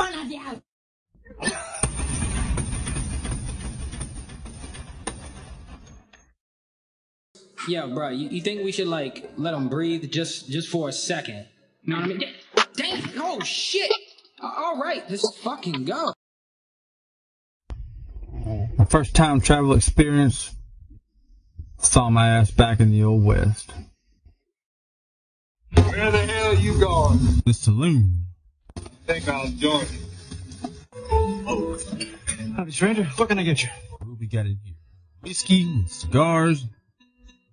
One 0.00 0.14
of 0.18 0.30
you! 0.30 0.62
Yo, 7.68 7.94
bro, 7.94 8.08
you, 8.08 8.30
you 8.30 8.40
think 8.40 8.64
we 8.64 8.72
should 8.72 8.88
like 8.88 9.30
let 9.36 9.52
him 9.52 9.68
breathe 9.68 10.10
just 10.10 10.48
just 10.48 10.68
for 10.70 10.88
a 10.88 10.92
second? 10.92 11.46
You 11.82 11.92
know 11.92 12.00
what 12.00 12.04
I 12.04 12.14
mean? 12.14 12.24
Damn! 12.74 13.02
Oh 13.16 13.40
shit! 13.40 13.92
All 14.42 14.80
right, 14.80 15.04
let's 15.10 15.38
fucking 15.38 15.84
go. 15.84 16.14
My 18.78 18.86
first 18.86 19.14
time 19.14 19.42
travel 19.42 19.74
experience 19.74 20.54
saw 21.78 22.08
my 22.08 22.28
ass 22.28 22.50
back 22.50 22.80
in 22.80 22.90
the 22.90 23.04
old 23.04 23.22
west. 23.22 23.70
Where 25.74 26.10
the 26.10 26.18
hell 26.18 26.54
you 26.54 26.80
going? 26.80 27.18
The 27.44 27.52
saloon. 27.52 28.19
Think 29.10 29.28
I'll 29.28 29.48
join 29.48 29.80
you. 29.80 30.70
Oh. 31.44 31.76
Howdy, 32.56 32.70
stranger. 32.70 33.02
What 33.16 33.28
can 33.28 33.40
I 33.40 33.42
get 33.42 33.60
you? 33.60 33.68
What 33.98 34.20
we 34.20 34.28
got 34.28 34.46
in 34.46 34.60
here? 34.64 34.76
Whiskey, 35.20 35.84
cigars, 35.88 36.64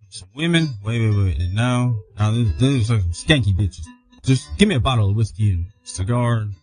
some 0.09 0.29
women. 0.35 0.67
Wait, 0.83 1.01
wait, 1.01 1.17
wait. 1.17 1.39
And 1.39 1.55
now, 1.55 1.95
now 2.19 2.29
those, 2.29 2.55
those 2.59 2.91
are 2.91 2.99
some 2.99 3.09
skanky 3.09 3.55
bitches. 3.55 3.87
Just 4.23 4.55
give 4.59 4.69
me 4.69 4.75
a 4.75 4.79
bottle 4.79 5.09
of 5.09 5.15
whiskey 5.15 5.49
and 5.49 5.65
cigar. 5.83 6.41
And 6.41 6.53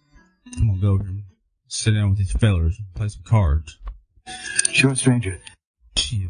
come 0.57 0.71
on, 0.71 0.81
go 0.81 0.91
over 0.91 1.03
here. 1.03 1.25
sit 1.67 1.95
down 1.95 2.11
with 2.11 2.19
these 2.19 2.31
fellers 2.31 2.79
and 2.79 2.87
play 2.95 3.09
some 3.09 3.25
cards. 3.25 3.77
Sure, 4.71 4.95
stranger. 4.95 5.41
Shit. 5.97 6.21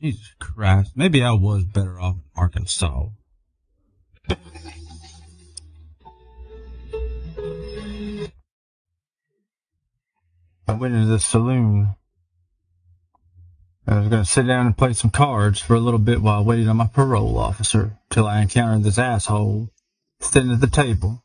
Jesus 0.00 0.36
Christ. 0.38 0.92
Maybe 0.94 1.24
I 1.24 1.32
was 1.32 1.64
better 1.64 1.98
off 1.98 2.14
in 2.14 2.22
Arkansas. 2.36 3.08
I 10.68 10.74
went 10.74 10.94
into 10.94 11.06
the 11.06 11.18
saloon. 11.18 11.96
I 13.86 14.00
was 14.00 14.08
going 14.08 14.22
to 14.22 14.28
sit 14.28 14.46
down 14.46 14.66
and 14.66 14.76
play 14.76 14.92
some 14.92 15.10
cards 15.10 15.60
for 15.60 15.74
a 15.74 15.80
little 15.80 15.98
bit 15.98 16.20
while 16.20 16.40
I 16.40 16.42
waited 16.42 16.68
on 16.68 16.76
my 16.76 16.86
parole 16.86 17.38
officer 17.38 17.98
till 18.10 18.26
I 18.26 18.42
encountered 18.42 18.84
this 18.84 18.98
asshole 18.98 19.70
sitting 20.20 20.52
at 20.52 20.60
the 20.60 20.66
table. 20.66 21.24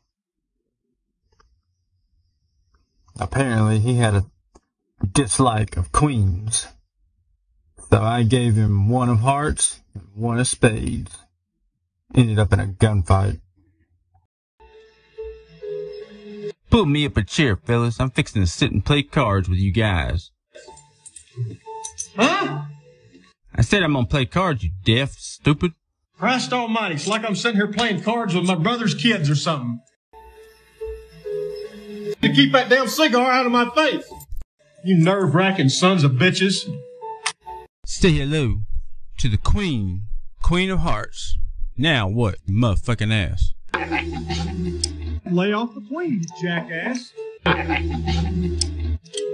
Apparently, 3.20 3.80
he 3.80 3.96
had 3.96 4.14
a 4.14 4.24
dislike 5.12 5.76
of 5.76 5.92
queens. 5.92 6.66
So 7.90 8.00
I 8.00 8.22
gave 8.22 8.54
him 8.54 8.88
one 8.88 9.10
of 9.10 9.20
hearts 9.20 9.80
and 9.94 10.08
one 10.14 10.40
of 10.40 10.48
spades. 10.48 11.18
Ended 12.14 12.38
up 12.38 12.52
in 12.54 12.60
a 12.60 12.66
gunfight. 12.66 13.40
Pull 16.74 16.86
me 16.86 17.06
up 17.06 17.16
a 17.16 17.22
chair, 17.22 17.54
fellas. 17.54 18.00
I'm 18.00 18.10
fixing 18.10 18.42
to 18.42 18.48
sit 18.48 18.72
and 18.72 18.84
play 18.84 19.04
cards 19.04 19.48
with 19.48 19.60
you 19.60 19.70
guys. 19.70 20.32
Huh? 22.16 22.62
I 23.54 23.62
said 23.62 23.84
I'm 23.84 23.92
gonna 23.92 24.06
play 24.06 24.26
cards, 24.26 24.64
you 24.64 24.72
deaf, 24.84 25.12
stupid. 25.12 25.74
Christ 26.18 26.52
almighty, 26.52 26.96
it's 26.96 27.06
like 27.06 27.24
I'm 27.24 27.36
sitting 27.36 27.58
here 27.58 27.68
playing 27.68 28.02
cards 28.02 28.34
with 28.34 28.44
my 28.44 28.56
brother's 28.56 28.92
kids 28.92 29.30
or 29.30 29.36
something. 29.36 29.82
To 32.22 32.32
keep 32.34 32.50
that 32.50 32.68
damn 32.68 32.88
cigar 32.88 33.30
out 33.30 33.46
of 33.46 33.52
my 33.52 33.70
face. 33.70 34.12
You 34.84 34.96
nerve 34.96 35.32
wracking 35.32 35.68
sons 35.68 36.02
of 36.02 36.14
bitches. 36.14 36.68
Say 37.86 38.10
hello 38.10 38.62
to 39.18 39.28
the 39.28 39.38
queen, 39.38 40.02
queen 40.42 40.70
of 40.70 40.80
hearts. 40.80 41.38
Now 41.76 42.08
what, 42.08 42.38
motherfucking 42.48 43.12
ass? 43.12 43.52
Lay 45.34 45.52
off 45.52 45.74
the 45.74 45.80
queen, 45.80 46.22
you 46.22 46.28
jackass. 46.40 47.12
I 47.44 47.82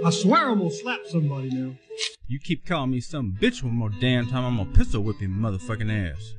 swear 0.09 0.49
I'm 0.49 0.57
gonna 0.57 0.71
slap 0.71 1.01
somebody 1.07 1.51
now. 1.51 1.75
You 2.27 2.39
keep 2.39 2.65
calling 2.65 2.89
me 2.89 3.01
some 3.01 3.37
bitch 3.39 3.61
one 3.61 3.75
more 3.75 3.91
damn 3.91 4.27
time, 4.27 4.43
I'm 4.43 4.57
gonna 4.57 4.75
pistol 4.75 5.03
whip 5.03 5.21
your 5.21 5.29
motherfucking 5.29 6.11
ass. 6.11 6.33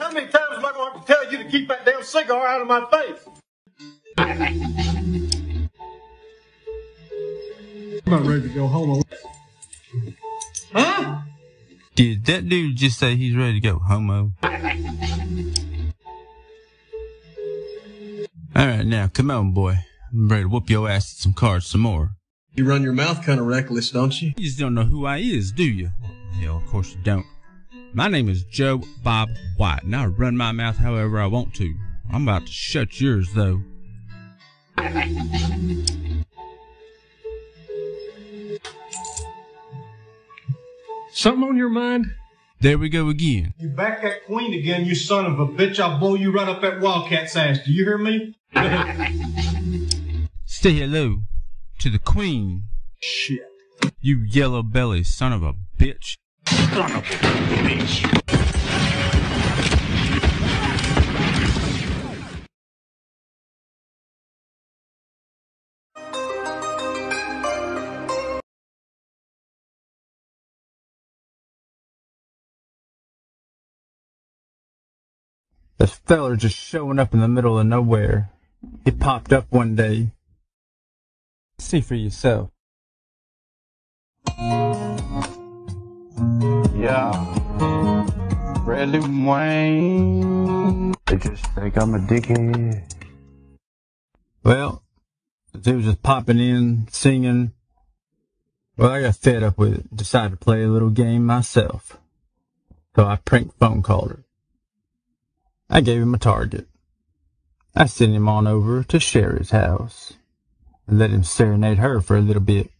How 0.00 0.10
many 0.10 0.26
times 0.26 0.56
am 0.56 0.64
I 0.64 0.72
gonna 0.72 0.90
have 0.90 1.06
to 1.06 1.12
tell 1.12 1.30
you 1.30 1.38
to 1.38 1.44
keep 1.44 1.68
that 1.68 1.86
damn 1.86 2.02
cigar 2.02 2.48
out 2.48 2.62
of 2.62 2.66
my 2.66 2.84
face? 2.90 3.28
I'm 4.18 4.42
about 8.12 8.26
ready 8.26 8.42
to 8.42 8.48
go 8.48 8.66
home. 8.66 9.04
Huh? 10.72 11.18
Did 11.94 12.24
that 12.24 12.48
dude 12.48 12.74
just 12.74 12.98
say 12.98 13.14
he's 13.14 13.36
ready 13.36 13.60
to 13.60 13.62
go, 13.68 13.78
homo? 13.78 14.32
Alright, 18.66 18.84
now, 18.84 19.06
come 19.06 19.30
on, 19.30 19.52
boy. 19.52 19.78
I'm 20.10 20.28
ready 20.28 20.42
to 20.42 20.48
whoop 20.48 20.68
your 20.68 20.88
ass 20.88 21.12
at 21.12 21.18
some 21.18 21.32
cards 21.32 21.68
some 21.68 21.82
more. 21.82 22.16
You 22.54 22.68
run 22.68 22.82
your 22.82 22.94
mouth 22.94 23.24
kind 23.24 23.38
of 23.38 23.46
reckless, 23.46 23.92
don't 23.92 24.20
you? 24.20 24.32
You 24.36 24.44
just 24.44 24.58
don't 24.58 24.74
know 24.74 24.82
who 24.82 25.06
I 25.06 25.18
is, 25.18 25.52
do 25.52 25.62
you? 25.62 25.90
Hell, 26.40 26.56
of 26.56 26.66
course 26.66 26.92
you 26.92 26.98
don't. 27.04 27.24
My 27.94 28.08
name 28.08 28.28
is 28.28 28.42
Joe 28.42 28.82
Bob 29.04 29.28
White, 29.56 29.84
and 29.84 29.94
I 29.94 30.06
run 30.06 30.36
my 30.36 30.50
mouth 30.50 30.78
however 30.78 31.20
I 31.20 31.26
want 31.26 31.54
to. 31.54 31.72
I'm 32.12 32.26
about 32.26 32.46
to 32.46 32.52
shut 32.52 33.00
yours, 33.00 33.28
though. 33.34 33.62
Something 41.12 41.44
on 41.44 41.56
your 41.56 41.68
mind? 41.68 42.06
There 42.66 42.78
we 42.78 42.88
go 42.88 43.08
again. 43.10 43.54
You 43.60 43.68
back 43.68 44.02
that 44.02 44.26
queen 44.26 44.52
again, 44.52 44.86
you 44.86 44.96
son 44.96 45.24
of 45.24 45.38
a 45.38 45.46
bitch. 45.46 45.78
I'll 45.78 46.00
blow 46.00 46.16
you 46.16 46.32
right 46.32 46.48
up 46.48 46.62
that 46.62 46.80
wildcat's 46.80 47.36
ass. 47.36 47.60
Do 47.64 47.70
you 47.70 47.84
hear 47.84 47.96
me? 47.96 48.34
Say 50.46 50.72
hello 50.72 51.18
to 51.78 51.90
the 51.90 52.00
queen. 52.00 52.64
Shit. 53.00 53.46
You 54.00 54.18
yellow 54.18 54.64
belly 54.64 55.04
son 55.04 55.32
of 55.32 55.44
a 55.44 55.54
bitch. 55.78 56.16
Son 56.48 56.90
of 56.90 56.96
a 56.96 57.02
bitch. 57.04 58.45
This 75.78 75.94
feller 75.94 76.36
just 76.36 76.56
showing 76.56 76.98
up 76.98 77.12
in 77.12 77.20
the 77.20 77.28
middle 77.28 77.58
of 77.58 77.66
nowhere. 77.66 78.30
He 78.84 78.90
popped 78.90 79.32
up 79.32 79.46
one 79.50 79.76
day. 79.76 80.12
See 81.58 81.80
for 81.80 81.94
yourself. 81.94 82.50
Yeah. 86.76 87.12
Bradley 88.64 89.00
Wayne. 89.00 90.94
They 91.06 91.16
just 91.16 91.46
think 91.54 91.76
I'm 91.76 91.94
a 91.94 91.98
dickhead. 91.98 92.92
Well, 94.42 94.82
he 95.64 95.72
was 95.72 95.84
just 95.84 96.02
popping 96.02 96.38
in, 96.38 96.88
singing. 96.90 97.52
Well, 98.76 98.90
I 98.90 99.02
got 99.02 99.16
fed 99.16 99.42
up 99.42 99.58
with 99.58 99.74
it. 99.74 99.96
Decided 99.96 100.30
to 100.32 100.36
play 100.36 100.62
a 100.62 100.68
little 100.68 100.90
game 100.90 101.24
myself. 101.24 101.98
So 102.94 103.04
I 103.06 103.16
prank 103.16 103.56
phone 103.58 103.82
called 103.82 104.10
her. 104.10 104.25
I 105.68 105.80
gave 105.80 106.00
him 106.00 106.14
a 106.14 106.18
target. 106.18 106.68
I 107.74 107.86
sent 107.86 108.14
him 108.14 108.28
on 108.28 108.46
over 108.46 108.82
to 108.84 109.00
Sherry's 109.00 109.50
house 109.50 110.14
and 110.86 110.98
let 110.98 111.10
him 111.10 111.24
serenade 111.24 111.78
her 111.78 112.00
for 112.00 112.16
a 112.16 112.20
little 112.20 112.42
bit. 112.42 112.70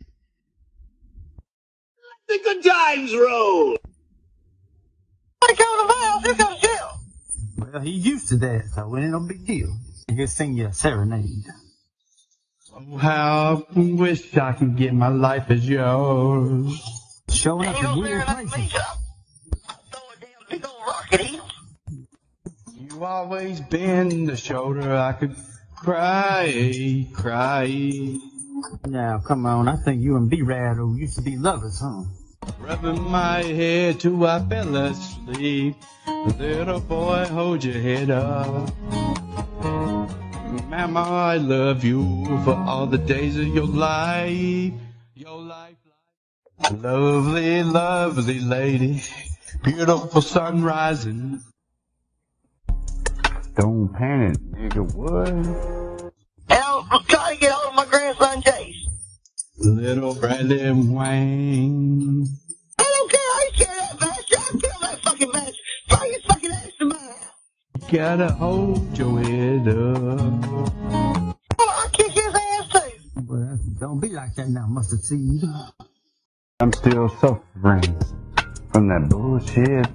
The 2.28 2.38
good 2.42 2.64
times 2.64 3.14
roll. 3.14 3.76
I 5.42 5.54
go 5.54 5.86
to 5.86 5.94
jail. 5.94 6.20
Who 6.20 6.34
goes 6.34 6.60
to 6.60 6.66
jail? 6.66 7.00
Well, 7.58 7.80
he 7.82 7.90
used 7.90 8.28
to 8.28 8.36
that, 8.38 8.66
so 8.74 8.94
it 8.94 9.02
ain't 9.02 9.10
no 9.10 9.20
big 9.20 9.46
deal. 9.46 9.76
He 10.08 10.16
can 10.16 10.26
sing 10.26 10.54
you 10.54 10.66
a 10.66 10.72
serenade. 10.72 11.44
Oh, 12.74 12.96
how 12.96 13.66
I 13.74 13.80
wish 13.80 14.36
I 14.36 14.52
could 14.52 14.76
get 14.76 14.92
my 14.94 15.08
life 15.08 15.50
as 15.50 15.68
yours. 15.68 16.80
Showing 17.30 17.68
up 17.68 17.82
in 17.82 17.98
weird 17.98 18.24
places. 18.24 18.74
You 22.96 23.04
always 23.04 23.60
been 23.60 24.24
the 24.24 24.38
shoulder 24.38 24.96
I 24.96 25.12
could 25.12 25.36
cry, 25.76 27.06
cry. 27.12 27.66
Now, 28.86 29.18
come 29.18 29.44
on, 29.44 29.68
I 29.68 29.76
think 29.76 30.00
you 30.00 30.16
and 30.16 30.30
B-Rad 30.30 30.78
used 30.96 31.16
to 31.16 31.20
be 31.20 31.36
lovers, 31.36 31.78
huh? 31.78 32.04
Rubbing 32.58 33.02
my 33.02 33.42
head 33.42 34.00
till 34.00 34.24
I 34.24 34.40
fell 34.48 34.74
asleep. 34.76 35.76
Little 36.38 36.80
boy, 36.80 37.26
hold 37.26 37.64
your 37.64 37.78
head 37.78 38.10
up. 38.10 38.72
Mama, 40.70 41.00
I 41.00 41.36
love 41.36 41.84
you 41.84 42.24
for 42.44 42.54
all 42.54 42.86
the 42.86 42.96
days 42.96 43.36
of 43.36 43.48
your 43.48 43.66
life. 43.66 44.72
Your 45.14 45.38
life, 45.38 45.76
life. 46.62 46.82
Lovely, 46.82 47.62
lovely 47.62 48.40
lady. 48.40 49.02
Beautiful 49.62 50.22
sun 50.22 50.64
rising. 50.64 51.42
Don't 53.56 53.88
panic, 53.94 54.36
nigga. 54.52 54.94
What? 54.94 55.28
And 55.28 56.12
I'm 56.50 57.04
trying 57.04 57.36
to 57.36 57.40
get 57.40 57.52
hold 57.52 57.70
of 57.70 57.74
my 57.74 57.86
grandson 57.86 58.42
Chase. 58.42 58.86
Little 59.58 60.14
Bradley 60.14 60.70
Wayne. 60.72 62.26
I 62.78 62.82
don't 62.82 63.10
care. 63.10 63.20
I 63.20 63.44
ain't 63.46 63.56
scared 63.56 63.78
of 63.78 63.98
that 64.00 64.08
bastard. 64.08 64.38
I'll 64.38 64.60
kill 64.60 64.80
that 64.82 65.00
fucking 65.02 65.30
bastard. 65.32 65.54
Fly 65.88 66.12
his 66.12 66.24
fucking 66.24 66.50
ass 66.52 66.68
to 66.78 66.84
my 66.84 66.96
house. 66.96 67.90
Gotta 67.90 68.32
hold 68.32 68.98
your 68.98 69.20
head 69.20 69.68
up. 69.68 70.44
Oh, 70.92 71.34
I'll 71.58 71.88
kick 71.88 72.12
his 72.12 72.34
ass 72.34 72.68
too. 72.68 73.22
Well, 73.26 73.58
don't 73.80 74.00
be 74.00 74.10
like 74.10 74.34
that 74.34 74.50
now, 74.50 74.66
mustard 74.68 75.02
seed. 75.02 75.42
I'm 76.60 76.72
still 76.74 77.08
suffering 77.08 77.98
from 78.70 78.88
that 78.88 79.08
bullshit. 79.08 79.86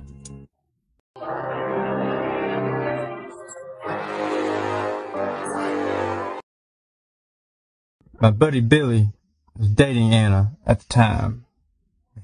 My 8.21 8.29
buddy 8.29 8.61
Billy 8.61 9.09
was 9.57 9.69
dating 9.69 10.13
Anna 10.13 10.55
at 10.67 10.79
the 10.79 10.85
time. 10.93 11.45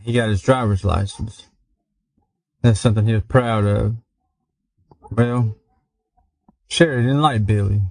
He 0.04 0.14
got 0.14 0.30
his 0.30 0.44
driver's 0.44 0.86
license. 0.86 1.48
That's 2.62 2.80
something 2.80 3.08
he 3.08 3.14
was 3.14 3.24
proud 3.24 3.66
of. 3.66 3.96
Well, 5.10 5.58
Sherry 6.68 7.02
didn't 7.02 7.24
like 7.24 7.48
Billy. 7.48 7.82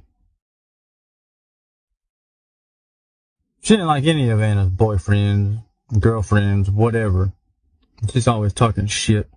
She 3.61 3.75
didn't 3.75 3.89
like 3.89 4.05
any 4.05 4.31
of 4.31 4.41
Anna's 4.41 4.71
boyfriends, 4.71 5.65
girlfriends, 5.99 6.71
whatever. 6.71 7.33
She's 8.13 8.29
always 8.29 8.53
talking 8.53 8.87
shit. 8.87 9.29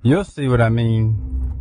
You'll 0.00 0.24
see 0.24 0.48
what 0.48 0.62
I 0.62 0.70
mean. 0.70 1.51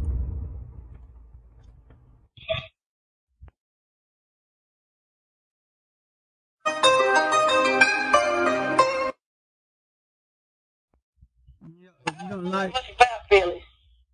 Like. 12.51 12.73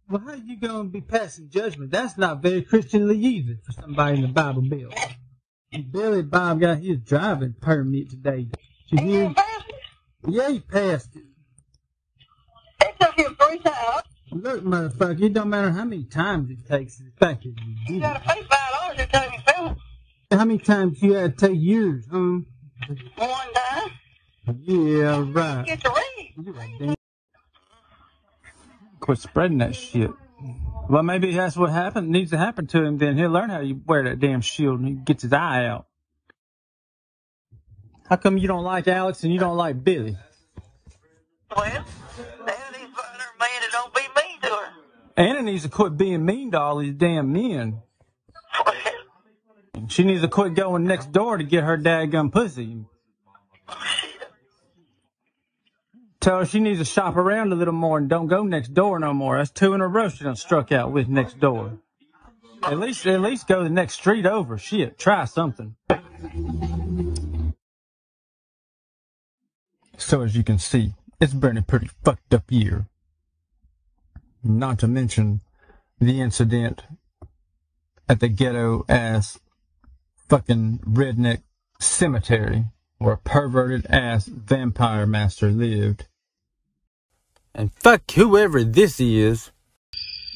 Well, 0.10 0.22
how 0.26 0.36
you 0.36 0.58
gonna 0.58 0.86
be 0.86 1.02
passing 1.02 1.50
judgment? 1.50 1.92
That's 1.92 2.18
not 2.18 2.42
very 2.42 2.62
Christianly 2.62 3.18
either 3.18 3.58
for 3.66 3.74
somebody 3.74 4.18
in 4.18 4.22
the 4.22 4.28
Bible 4.30 4.62
Belt. 4.62 4.94
Billy 5.92 6.22
Bob 6.22 6.62
got 6.62 6.80
his 6.80 7.00
driving 7.00 7.56
permit 7.60 8.10
today. 8.10 8.48
Did 8.90 9.02
you 9.02 9.06
hear? 9.06 9.36
Yeah, 10.28 10.50
he 10.50 10.60
passed 10.62 11.16
it. 11.16 11.24
It 12.82 12.96
took 13.00 13.16
him 13.20 13.36
three 13.36 13.60
times. 13.60 14.04
Look, 14.32 14.64
motherfucker, 14.64 15.22
it 15.24 15.34
don't 15.34 15.50
matter 15.50 15.72
how 15.72 15.84
many 15.84 16.04
times 16.06 16.50
it 16.52 16.66
takes. 16.68 16.98
The 16.98 17.12
fact 17.18 17.44
that 17.44 17.50
you 17.50 17.76
You 17.96 18.00
gotta 18.00 18.20
pay 18.22 18.42
five 18.44 18.72
dollars 18.72 19.00
every 19.00 19.08
time 19.08 19.30
you 19.34 19.40
fill 19.54 19.66
it. 19.68 19.78
it. 20.32 20.38
How 20.38 20.46
many 20.46 20.60
times 20.60 21.02
you 21.02 21.14
had 21.14 21.38
to 21.38 21.48
take 21.48 21.58
yours, 21.60 22.06
huh? 22.10 22.18
One 22.18 22.46
time. 23.54 23.92
Yeah, 24.64 25.26
right. 25.32 25.66
Get 25.66 25.82
to 25.82 25.90
read. 26.40 26.97
Quit 29.08 29.20
spreading 29.20 29.60
that 29.60 29.74
shit. 29.74 30.12
Well, 30.90 31.02
maybe 31.02 31.34
that's 31.34 31.56
what 31.56 31.70
happened. 31.70 32.10
Needs 32.10 32.32
to 32.32 32.38
happen 32.38 32.68
to 32.68 32.84
him. 32.84 32.98
Then 32.98 33.18
he'll 33.18 33.30
learn 33.30 33.50
how 33.50 33.62
you 33.62 33.80
wear 33.86 34.04
that 34.04 34.20
damn 34.20 34.42
shield, 34.42 34.82
and 34.82 34.88
he 34.90 34.96
gets 34.96 35.24
his 35.24 35.32
eye 35.32 35.66
out. 35.66 35.86
How 38.10 38.18
come 38.18 38.38
you 38.38 38.50
don't 38.50 38.66
like 38.66 38.86
Alex 38.90 39.24
and 39.24 39.32
you 39.32 39.40
don't 39.40 39.56
like 39.56 39.82
Billy? 39.82 40.18
Well, 41.56 41.64
Anna 41.64 41.80
needs 41.80 41.94
to 42.18 42.98
find 42.98 43.22
her 43.22 43.38
man 43.40 43.62
that 43.62 43.70
don't 43.72 43.94
be 43.94 44.02
mean 44.02 44.42
to 44.42 44.50
her. 44.50 44.74
Anna 45.16 45.42
needs 45.42 45.64
to 45.64 45.70
quit 45.70 45.96
being 45.96 46.26
mean 46.26 46.52
to 46.52 46.60
all 46.60 46.80
these 46.80 46.94
damn 46.94 47.32
men. 47.32 47.82
She 49.88 50.04
needs 50.04 50.22
to 50.22 50.28
quit 50.28 50.54
going 50.54 50.84
next 50.84 51.14
door 51.14 51.38
to 51.38 51.46
get 51.46 51.64
her 51.64 51.78
dadgum 51.78 52.30
pussy. 52.30 52.84
Tell 56.28 56.40
her 56.40 56.46
she 56.46 56.60
needs 56.60 56.80
to 56.80 56.84
shop 56.84 57.16
around 57.16 57.54
a 57.54 57.56
little 57.56 57.74
more 57.74 57.98
and 57.98 58.10
don't 58.10 58.28
go 58.28 58.44
next 58.44 58.74
door 58.74 59.00
no 59.00 59.14
more. 59.14 59.38
That's 59.38 59.50
two 59.50 59.74
in 59.74 59.80
a 59.80 59.88
row 59.88 60.10
she 60.10 60.26
done 60.26 60.36
struck 60.36 60.74
out 60.74 60.92
with 60.92 61.08
next 61.08 61.40
door. 61.40 61.78
At 62.64 62.78
least, 62.80 63.08
at 63.08 63.22
least 63.22 63.48
go 63.48 63.64
the 63.64 63.70
next 63.70 63.94
street 63.94 64.26
over. 64.26 64.58
Shit, 64.58 65.00
try 65.00 65.24
something. 65.24 65.78
So 69.98 70.22
as 70.22 70.36
you 70.36 70.44
can 70.44 70.60
see, 70.60 70.96
it's 71.22 71.34
been 71.34 71.56
a 71.56 71.62
pretty 71.62 71.90
fucked 72.04 72.34
up 72.34 72.52
year. 72.52 72.88
Not 74.44 74.80
to 74.80 74.88
mention 74.90 75.40
the 75.98 76.20
incident 76.20 76.84
at 78.10 78.20
the 78.20 78.28
ghetto 78.28 78.84
ass 78.90 79.40
fucking 80.28 80.80
redneck 80.80 81.44
cemetery 81.80 82.66
where 82.98 83.14
a 83.14 83.18
perverted 83.18 83.86
ass 83.86 84.26
vampire 84.26 85.08
master 85.08 85.52
lived. 85.52 86.06
And 87.58 87.74
fuck 87.74 88.12
whoever 88.12 88.64
this 88.64 89.00
is. 89.00 89.50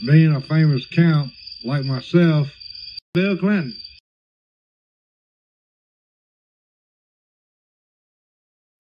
Being 0.04 0.34
a 0.34 0.42
famous 0.42 0.88
count 0.88 1.30
like 1.64 1.86
myself, 1.86 2.48
Bill 3.14 3.38
Clinton. 3.38 3.76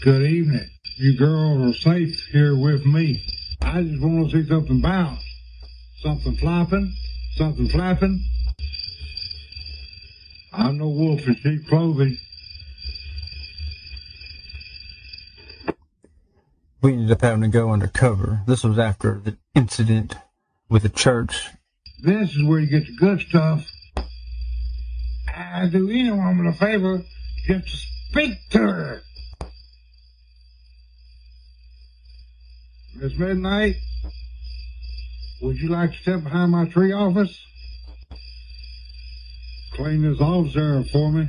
Good 0.01 0.23
evening. 0.23 0.67
You 0.97 1.15
girls 1.19 1.69
are 1.69 1.79
safe 1.79 2.19
here 2.31 2.57
with 2.57 2.83
me. 2.83 3.23
I 3.61 3.83
just 3.83 4.01
want 4.01 4.31
to 4.31 4.41
see 4.41 4.49
something 4.49 4.81
bounce. 4.81 5.23
Something 5.99 6.35
flopping, 6.37 6.91
something 7.35 7.69
flapping. 7.69 8.25
I'm 10.51 10.79
no 10.79 10.87
wolf 10.87 11.27
in 11.27 11.35
sheep 11.35 11.67
clothing. 11.67 12.17
We 16.81 16.93
ended 16.93 17.11
up 17.11 17.21
having 17.21 17.41
to 17.41 17.47
go 17.47 17.71
undercover. 17.71 18.41
This 18.47 18.63
was 18.63 18.79
after 18.79 19.21
the 19.23 19.37
incident 19.53 20.15
with 20.67 20.81
the 20.81 20.89
church. 20.89 21.49
This 22.01 22.35
is 22.35 22.43
where 22.43 22.59
you 22.59 22.67
get 22.67 22.87
the 22.87 22.95
good 22.97 23.21
stuff. 23.21 23.67
I 25.27 25.67
do 25.67 25.87
any 25.89 26.09
woman 26.09 26.47
a 26.47 26.53
favor 26.53 27.03
just 27.45 27.67
to 27.67 27.77
speak 28.09 28.33
to 28.51 28.57
her. 28.57 29.01
Miss 32.95 33.15
Midnight, 33.17 33.75
would 35.43 35.57
you 35.57 35.69
like 35.69 35.91
to 35.91 35.97
step 35.97 36.23
behind 36.23 36.51
my 36.51 36.65
tree 36.65 36.93
office? 36.93 37.45
Clean 39.73 40.01
this 40.01 40.19
office 40.19 40.91
for 40.91 41.11
me, 41.11 41.27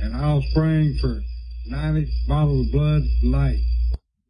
and 0.00 0.16
I'll 0.16 0.42
spring 0.42 0.96
for 1.00 1.20
90 1.66 2.10
bottles 2.26 2.66
of 2.66 2.72
blood 2.72 3.02
light. 3.22 3.60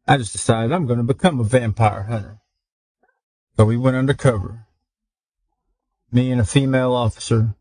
I 0.05 0.17
just 0.17 0.33
decided 0.33 0.71
I'm 0.71 0.85
going 0.85 0.97
to 0.97 1.03
become 1.03 1.39
a 1.39 1.45
vampire 1.45 2.03
hunter. 2.03 2.39
So 3.55 3.65
we 3.65 3.77
went 3.77 3.95
undercover. 3.95 4.67
Me 6.11 6.31
and 6.31 6.41
a 6.41 6.45
female 6.45 6.93
officer. 6.93 7.55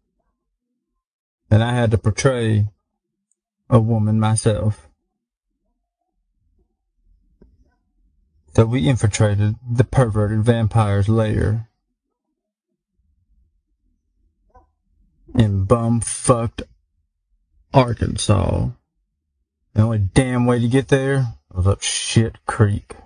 And 1.51 1.63
I 1.63 1.75
had 1.75 1.91
to 1.93 1.99
portray 1.99 2.69
a 3.71 3.79
woman 3.79 4.19
myself. 4.19 4.89
So 8.55 8.67
we 8.67 8.89
infiltrated 8.89 9.55
the 9.71 9.85
perverted 9.85 10.43
vampire's 10.43 11.09
lair. 11.09 11.69
In 15.35 15.65
bum-fucked 15.65 16.63
Arkansas. 17.73 18.69
The 19.75 19.83
only 19.83 19.99
damn 19.99 20.45
way 20.45 20.59
to 20.59 20.69
get 20.69 20.89
there 20.89 21.39
was 21.55 21.67
up 21.67 21.83
shit 21.83 22.45
creek. 22.47 22.97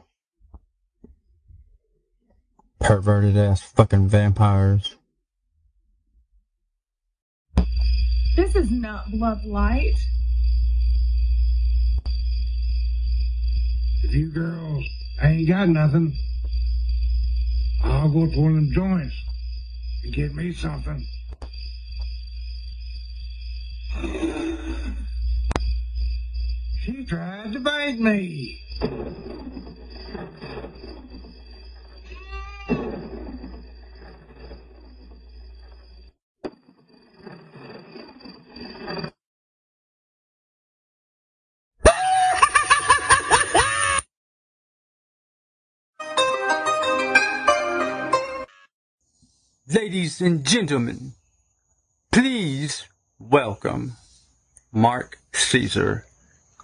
Perverted 2.78 3.36
ass 3.36 3.62
fucking 3.62 4.08
vampires. 4.08 4.96
This 8.36 8.54
is 8.54 8.70
not 8.70 9.10
blood 9.10 9.44
light. 9.46 9.94
If 14.04 14.14
you 14.14 14.30
girls 14.30 14.84
ain't 15.22 15.48
got 15.48 15.68
nothing, 15.68 16.12
I'll 17.82 18.10
go 18.10 18.26
to 18.26 18.40
one 18.40 18.50
of 18.50 18.56
them 18.56 18.72
joints 18.72 19.16
and 20.04 20.14
get 20.14 20.34
me 20.34 20.52
something. 20.52 21.04
She 26.86 27.04
tried 27.04 27.52
to 27.52 27.58
bite 27.58 27.98
me. 27.98 28.62
Ladies 49.66 50.20
and 50.20 50.44
gentlemen, 50.44 51.14
please 52.12 52.84
welcome 53.18 53.96
Mark 54.70 55.18
Caesar. 55.32 56.05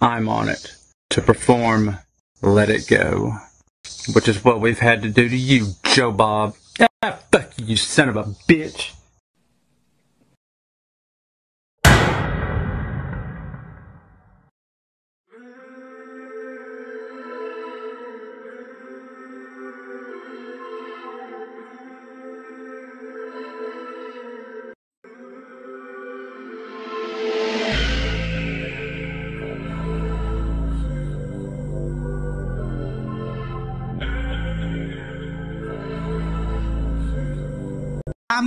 ImOnIt 0.03 0.75
to 1.11 1.21
perform 1.21 1.97
Let 2.41 2.69
It 2.69 2.87
Go, 2.89 3.37
which 4.13 4.27
is 4.27 4.43
what 4.43 4.59
we've 4.59 4.79
had 4.79 5.01
to 5.03 5.09
do 5.09 5.29
to 5.29 5.37
you, 5.37 5.67
Joe 5.85 6.11
Bob. 6.11 6.55
Ah, 7.01 7.19
fuck 7.31 7.57
you, 7.57 7.65
you 7.67 7.77
son 7.77 8.09
of 8.09 8.17
a 8.17 8.25
bitch. 8.49 8.91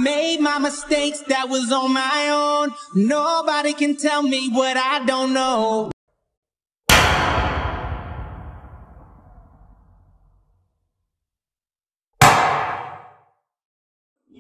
made 0.03 0.41
my 0.41 0.59
mistakes, 0.59 1.21
that 1.29 1.49
was 1.49 1.73
on 1.73 1.93
my 1.93 2.29
own. 2.31 2.75
Nobody 2.95 3.73
can 3.73 3.97
tell 3.97 4.23
me 4.23 4.51
what 4.51 4.77
I 4.77 5.05
don't 5.05 5.33
know. 5.33 5.91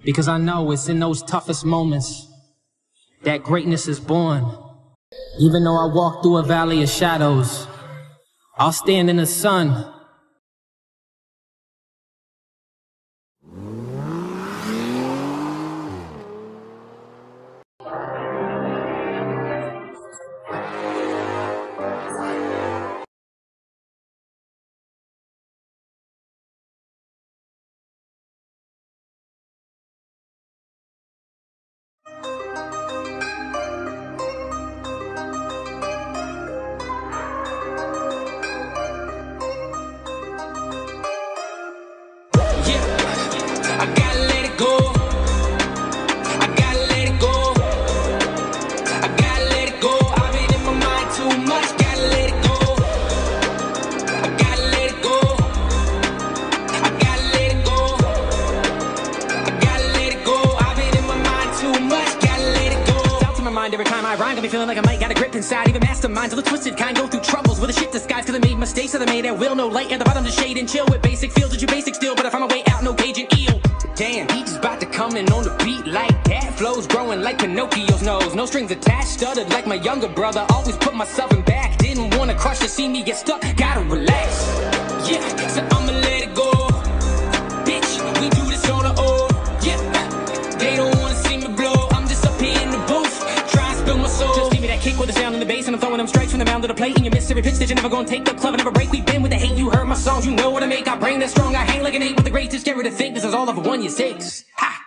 Because 0.04 0.28
I 0.28 0.38
know 0.38 0.70
it's 0.70 0.88
in 0.88 1.00
those 1.00 1.22
toughest 1.22 1.64
moments 1.64 2.28
that 3.24 3.42
greatness 3.42 3.88
is 3.88 3.98
born. 3.98 4.44
Even 5.40 5.64
though 5.64 5.76
I 5.76 5.92
walk 5.92 6.22
through 6.22 6.36
a 6.36 6.42
valley 6.44 6.82
of 6.82 6.88
shadows, 6.88 7.66
I'll 8.56 8.72
stand 8.72 9.10
in 9.10 9.16
the 9.16 9.26
sun 9.26 9.92
and 70.86 70.92
chill 70.92 70.94
with 70.94 71.02
basic 71.02 71.32
feels. 71.32 71.50
That 71.50 71.60
you 71.60 71.68
basic 71.68 71.94
still, 71.94 72.14
but 72.14 72.26
I 72.26 72.30
find 72.30 72.48
my 72.48 72.54
way 72.54 72.62
out, 72.68 72.82
no 72.82 72.92
and 72.92 73.38
eel. 73.38 73.60
Damn, 73.94 74.28
he 74.28 74.40
just 74.42 74.58
about 74.58 74.80
to 74.80 74.86
come 74.86 75.16
in 75.16 75.30
on 75.32 75.44
the 75.44 75.50
beat 75.64 75.86
like 75.86 76.24
that. 76.24 76.54
Flows 76.58 76.86
growing 76.86 77.22
like 77.22 77.38
Pinocchio's 77.38 78.02
nose. 78.02 78.34
No 78.34 78.46
strings 78.46 78.70
attached, 78.70 79.08
stuttered 79.08 79.48
like 79.50 79.66
my 79.66 79.76
younger 79.76 80.08
brother. 80.08 80.46
Always 80.50 80.76
put 80.76 80.94
myself 80.94 81.32
in 81.32 81.42
back. 81.42 81.78
Didn't 81.78 82.16
wanna 82.16 82.34
crush 82.34 82.58
to 82.60 82.68
see 82.68 82.88
me 82.88 83.02
get 83.02 83.16
stuck. 83.16 83.42
Gotta 83.56 83.82
relax. 83.82 84.46
Yeah, 85.08 85.48
so 85.48 85.62
I'ma 85.70 85.92
let 85.92 86.22
it 86.22 86.34
go. 86.34 86.50
Bitch, 87.64 88.20
we 88.20 88.28
do 88.30 88.44
this 88.50 88.68
on 88.68 88.82
the 88.84 89.00
old. 89.00 89.32
Yeah, 89.64 89.80
they 90.58 90.76
don't 90.76 90.94
wanna 91.00 91.14
see 91.14 91.38
me 91.38 91.48
blow. 91.54 91.88
I'm 91.92 92.06
just 92.06 92.26
up 92.26 92.38
here 92.40 92.60
in 92.60 92.70
the 92.70 92.82
booth, 92.86 93.16
trying 93.50 93.72
to 93.72 93.80
spill 93.80 93.98
my 93.98 94.08
soul. 94.08 94.34
Just 94.34 94.52
give 94.52 94.60
me 94.60 94.68
that 94.68 94.80
kick 94.80 94.98
with 94.98 95.08
the 95.08 95.14
sound 95.14 95.34
in 95.34 95.40
the 95.40 95.46
bass, 95.46 95.66
and 95.66 95.76
I'm 95.76 95.80
throwing 95.80 95.98
them 95.98 96.06
strikes 96.06 96.32
from 96.32 96.40
the 96.40 96.44
mound 96.44 96.62
to 96.62 96.68
the 96.68 96.74
plate. 96.74 96.96
And 96.96 97.04
you 97.04 97.10
miss 97.10 97.30
every 97.30 97.42
pitch 97.42 97.54
that 97.54 97.68
you're 97.68 97.76
never 97.76 97.88
gonna 97.88 98.06
take 98.06 98.26
the 98.26 98.34
club 98.34 98.52
and 98.54 98.58
never 98.58 98.72
break. 98.72 98.92
We've 98.92 99.05
you 100.26 100.34
know 100.34 100.50
what 100.50 100.62
I 100.62 100.66
make. 100.66 100.88
I 100.88 100.96
bring 100.96 101.20
that 101.20 101.30
strong, 101.30 101.54
I 101.54 101.64
hang 101.64 101.82
like 101.82 101.94
an 101.94 102.02
eight 102.02 102.16
with 102.16 102.24
the 102.24 102.30
greatest. 102.30 102.64
Scary 102.64 102.82
to 102.82 102.90
think 102.90 103.14
this 103.14 103.24
is 103.24 103.32
all 103.32 103.48
of 103.48 103.64
one 103.64 103.82
you 103.82 103.88
six. 103.88 104.44
Ha! 104.56 104.85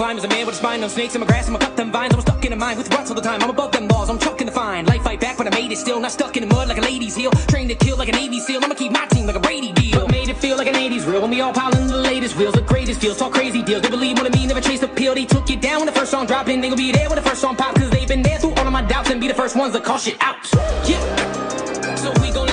Climb 0.00 0.16
as 0.16 0.24
a 0.24 0.28
man 0.28 0.46
with 0.46 0.54
a 0.54 0.58
spine, 0.58 0.80
no 0.80 0.88
snakes 0.88 1.14
in 1.14 1.20
my 1.20 1.26
grass, 1.26 1.46
I'ma 1.46 1.58
cut 1.58 1.76
them 1.76 1.92
vines. 1.92 2.14
I'm 2.14 2.22
stuck 2.22 2.42
in 2.42 2.54
a 2.54 2.56
mind 2.56 2.78
with 2.78 2.88
ruts 2.88 3.10
all 3.10 3.14
the 3.14 3.20
time. 3.20 3.42
I'm 3.42 3.50
above 3.50 3.70
them 3.72 3.86
laws, 3.88 4.08
I'm 4.08 4.18
trucking 4.18 4.46
to 4.46 4.52
find. 4.52 4.88
Life 4.88 5.02
fight 5.02 5.20
back, 5.20 5.36
but 5.36 5.46
I 5.46 5.50
made 5.50 5.70
it 5.70 5.76
still. 5.76 6.00
Not 6.00 6.10
stuck 6.10 6.38
in 6.38 6.48
the 6.48 6.54
mud 6.54 6.68
like 6.68 6.78
a 6.78 6.80
lady's 6.80 7.14
heel. 7.14 7.30
Trained 7.52 7.68
to 7.68 7.74
kill 7.74 7.98
like 7.98 8.08
a 8.08 8.12
Navy 8.12 8.40
SEAL. 8.40 8.64
I'ma 8.64 8.76
keep 8.76 8.92
my 8.92 9.04
team 9.08 9.26
like 9.26 9.36
a 9.36 9.40
Brady 9.40 9.72
deal. 9.72 10.00
But 10.00 10.10
made 10.10 10.30
it 10.30 10.38
feel 10.38 10.56
like 10.56 10.68
an 10.68 10.74
80s 10.74 11.06
real 11.06 11.20
when 11.20 11.30
we 11.30 11.42
all 11.42 11.52
piled 11.52 11.74
into 11.74 11.88
the 11.88 12.00
latest 12.00 12.34
wheels. 12.38 12.54
The 12.54 12.62
greatest 12.62 12.98
feels, 12.98 13.18
talk 13.18 13.34
crazy 13.34 13.62
deals. 13.62 13.82
They 13.82 13.90
believe 13.90 14.16
what 14.16 14.26
I 14.26 14.34
mean, 14.34 14.48
never 14.48 14.62
chase 14.62 14.80
the 14.80 14.88
pill. 14.88 15.14
They 15.14 15.26
took 15.26 15.50
you 15.50 15.58
down 15.58 15.80
when 15.80 15.86
the 15.86 15.96
first 16.00 16.10
song 16.10 16.24
dropped 16.24 16.48
in. 16.48 16.62
They 16.62 16.70
gon' 16.70 16.78
be 16.78 16.92
there 16.92 17.10
when 17.10 17.16
the 17.16 17.28
first 17.30 17.42
song 17.42 17.56
pop, 17.56 17.74
cause 17.74 17.90
they've 17.90 18.08
been 18.08 18.22
there 18.22 18.38
through 18.38 18.54
all 18.54 18.66
of 18.66 18.72
my 18.72 18.82
doubts 18.82 19.10
and 19.10 19.20
be 19.20 19.28
the 19.28 19.34
first 19.42 19.54
ones 19.54 19.74
to 19.74 19.80
call 19.82 19.98
shit 19.98 20.16
out. 20.22 20.38
Yeah, 20.88 21.96
so 21.96 22.10
we 22.22 22.32
gon' 22.32 22.49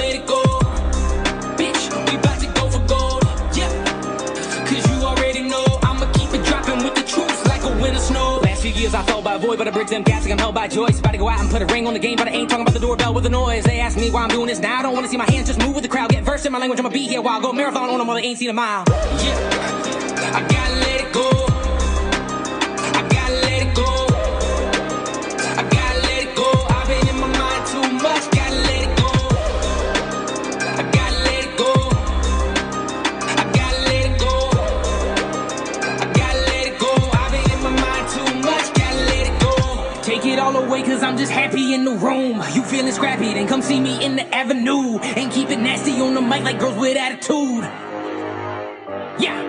I 9.38 9.40
fell 9.40 9.50
by 9.50 9.54
a 9.54 9.58
void, 9.58 9.58
but 9.58 9.68
I 9.68 9.72
bridge 9.72 9.90
them 9.90 10.04
gaps 10.04 10.26
like 10.26 10.32
I'm 10.32 10.40
held 10.40 10.56
by 10.56 10.68
choice. 10.68 11.00
About 11.00 11.12
to 11.12 11.18
go 11.18 11.30
out 11.30 11.40
and 11.40 11.50
put 11.50 11.62
a 11.62 11.66
ring 11.68 11.86
on 11.88 11.94
the 11.94 12.00
game, 12.00 12.16
but 12.18 12.28
I 12.28 12.32
ain't 12.32 12.50
talking 12.50 12.64
about 12.64 12.74
the 12.74 12.80
doorbell 12.80 13.14
with 13.14 13.24
the 13.24 13.30
noise. 13.30 13.64
They 13.66 13.80
ask 13.80 13.98
me 13.98 14.10
why 14.10 14.24
I'm 14.24 14.30
doing 14.30 14.48
this 14.48 14.60
now. 14.60 14.80
I 14.80 14.82
don't 14.82 14.94
wanna 14.94 15.08
see 15.08 15.18
my 15.18 15.30
hands 15.30 15.48
just 15.48 15.60
move 15.60 15.76
with 15.76 15.84
the 15.84 15.90
crowd. 15.90 16.10
Get 16.10 16.24
versed 16.24 16.46
in 16.46 16.52
my 16.52 16.58
language, 16.60 16.80
I'ma 16.80 16.90
be 16.90 17.08
here 17.08 17.22
while 17.22 17.38
I 17.38 17.42
go 17.42 17.54
marathon 17.54 17.90
on 17.90 17.98
them 18.00 18.08
while 18.08 18.18
they 18.18 18.24
ain't 18.24 18.40
seen 18.40 18.50
a 18.50 18.54
mile. 18.54 18.84
Yeah, 18.88 20.34
I 20.34 20.42
gotta 20.42 20.76
let 20.76 21.02
it 21.02 21.14
go. 21.14 21.30
I 22.98 23.08
gotta 23.12 23.34
let 23.34 23.68
it 23.68 23.76
go. 23.76 24.17
Room. 41.96 42.42
You 42.54 42.64
feeling 42.64 42.92
scrappy, 42.92 43.34
then 43.34 43.48
come 43.48 43.62
see 43.62 43.80
me 43.80 44.04
in 44.04 44.16
the 44.16 44.36
avenue. 44.36 45.00
And 45.00 45.32
keep 45.32 45.50
it 45.50 45.60
nasty 45.60 46.00
on 46.02 46.14
the 46.14 46.22
mic 46.22 46.44
like 46.44 46.60
girls 46.60 46.78
with 46.78 46.98
attitude. 46.98 47.64
Yeah. 49.20 49.44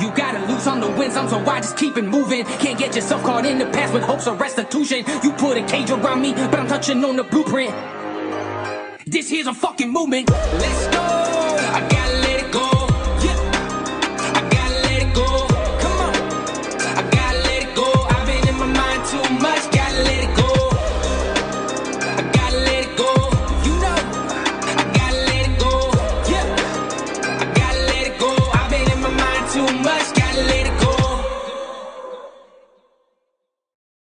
You 0.00 0.10
gotta 0.16 0.44
lose 0.52 0.66
on 0.66 0.80
the 0.80 0.90
wins, 0.90 1.16
I'm 1.16 1.28
so 1.28 1.38
I 1.38 1.60
just 1.60 1.76
keep 1.76 1.96
it 1.96 2.04
moving. 2.04 2.44
Can't 2.44 2.78
get 2.78 2.94
yourself 2.96 3.22
caught 3.22 3.46
in 3.46 3.58
the 3.58 3.66
past 3.66 3.94
with 3.94 4.02
hopes 4.02 4.26
of 4.26 4.40
restitution. 4.40 5.04
You 5.22 5.32
put 5.32 5.56
a 5.56 5.64
cage 5.64 5.90
around 5.90 6.20
me, 6.20 6.32
but 6.32 6.58
I'm 6.58 6.66
touching 6.66 7.04
on 7.04 7.16
the 7.16 7.24
blueprint. 7.24 7.72
This 9.06 9.30
here's 9.30 9.46
a 9.46 9.54
fucking 9.54 9.92
movement. 9.92 10.30
Let's 10.30 10.88
go. 10.88 11.13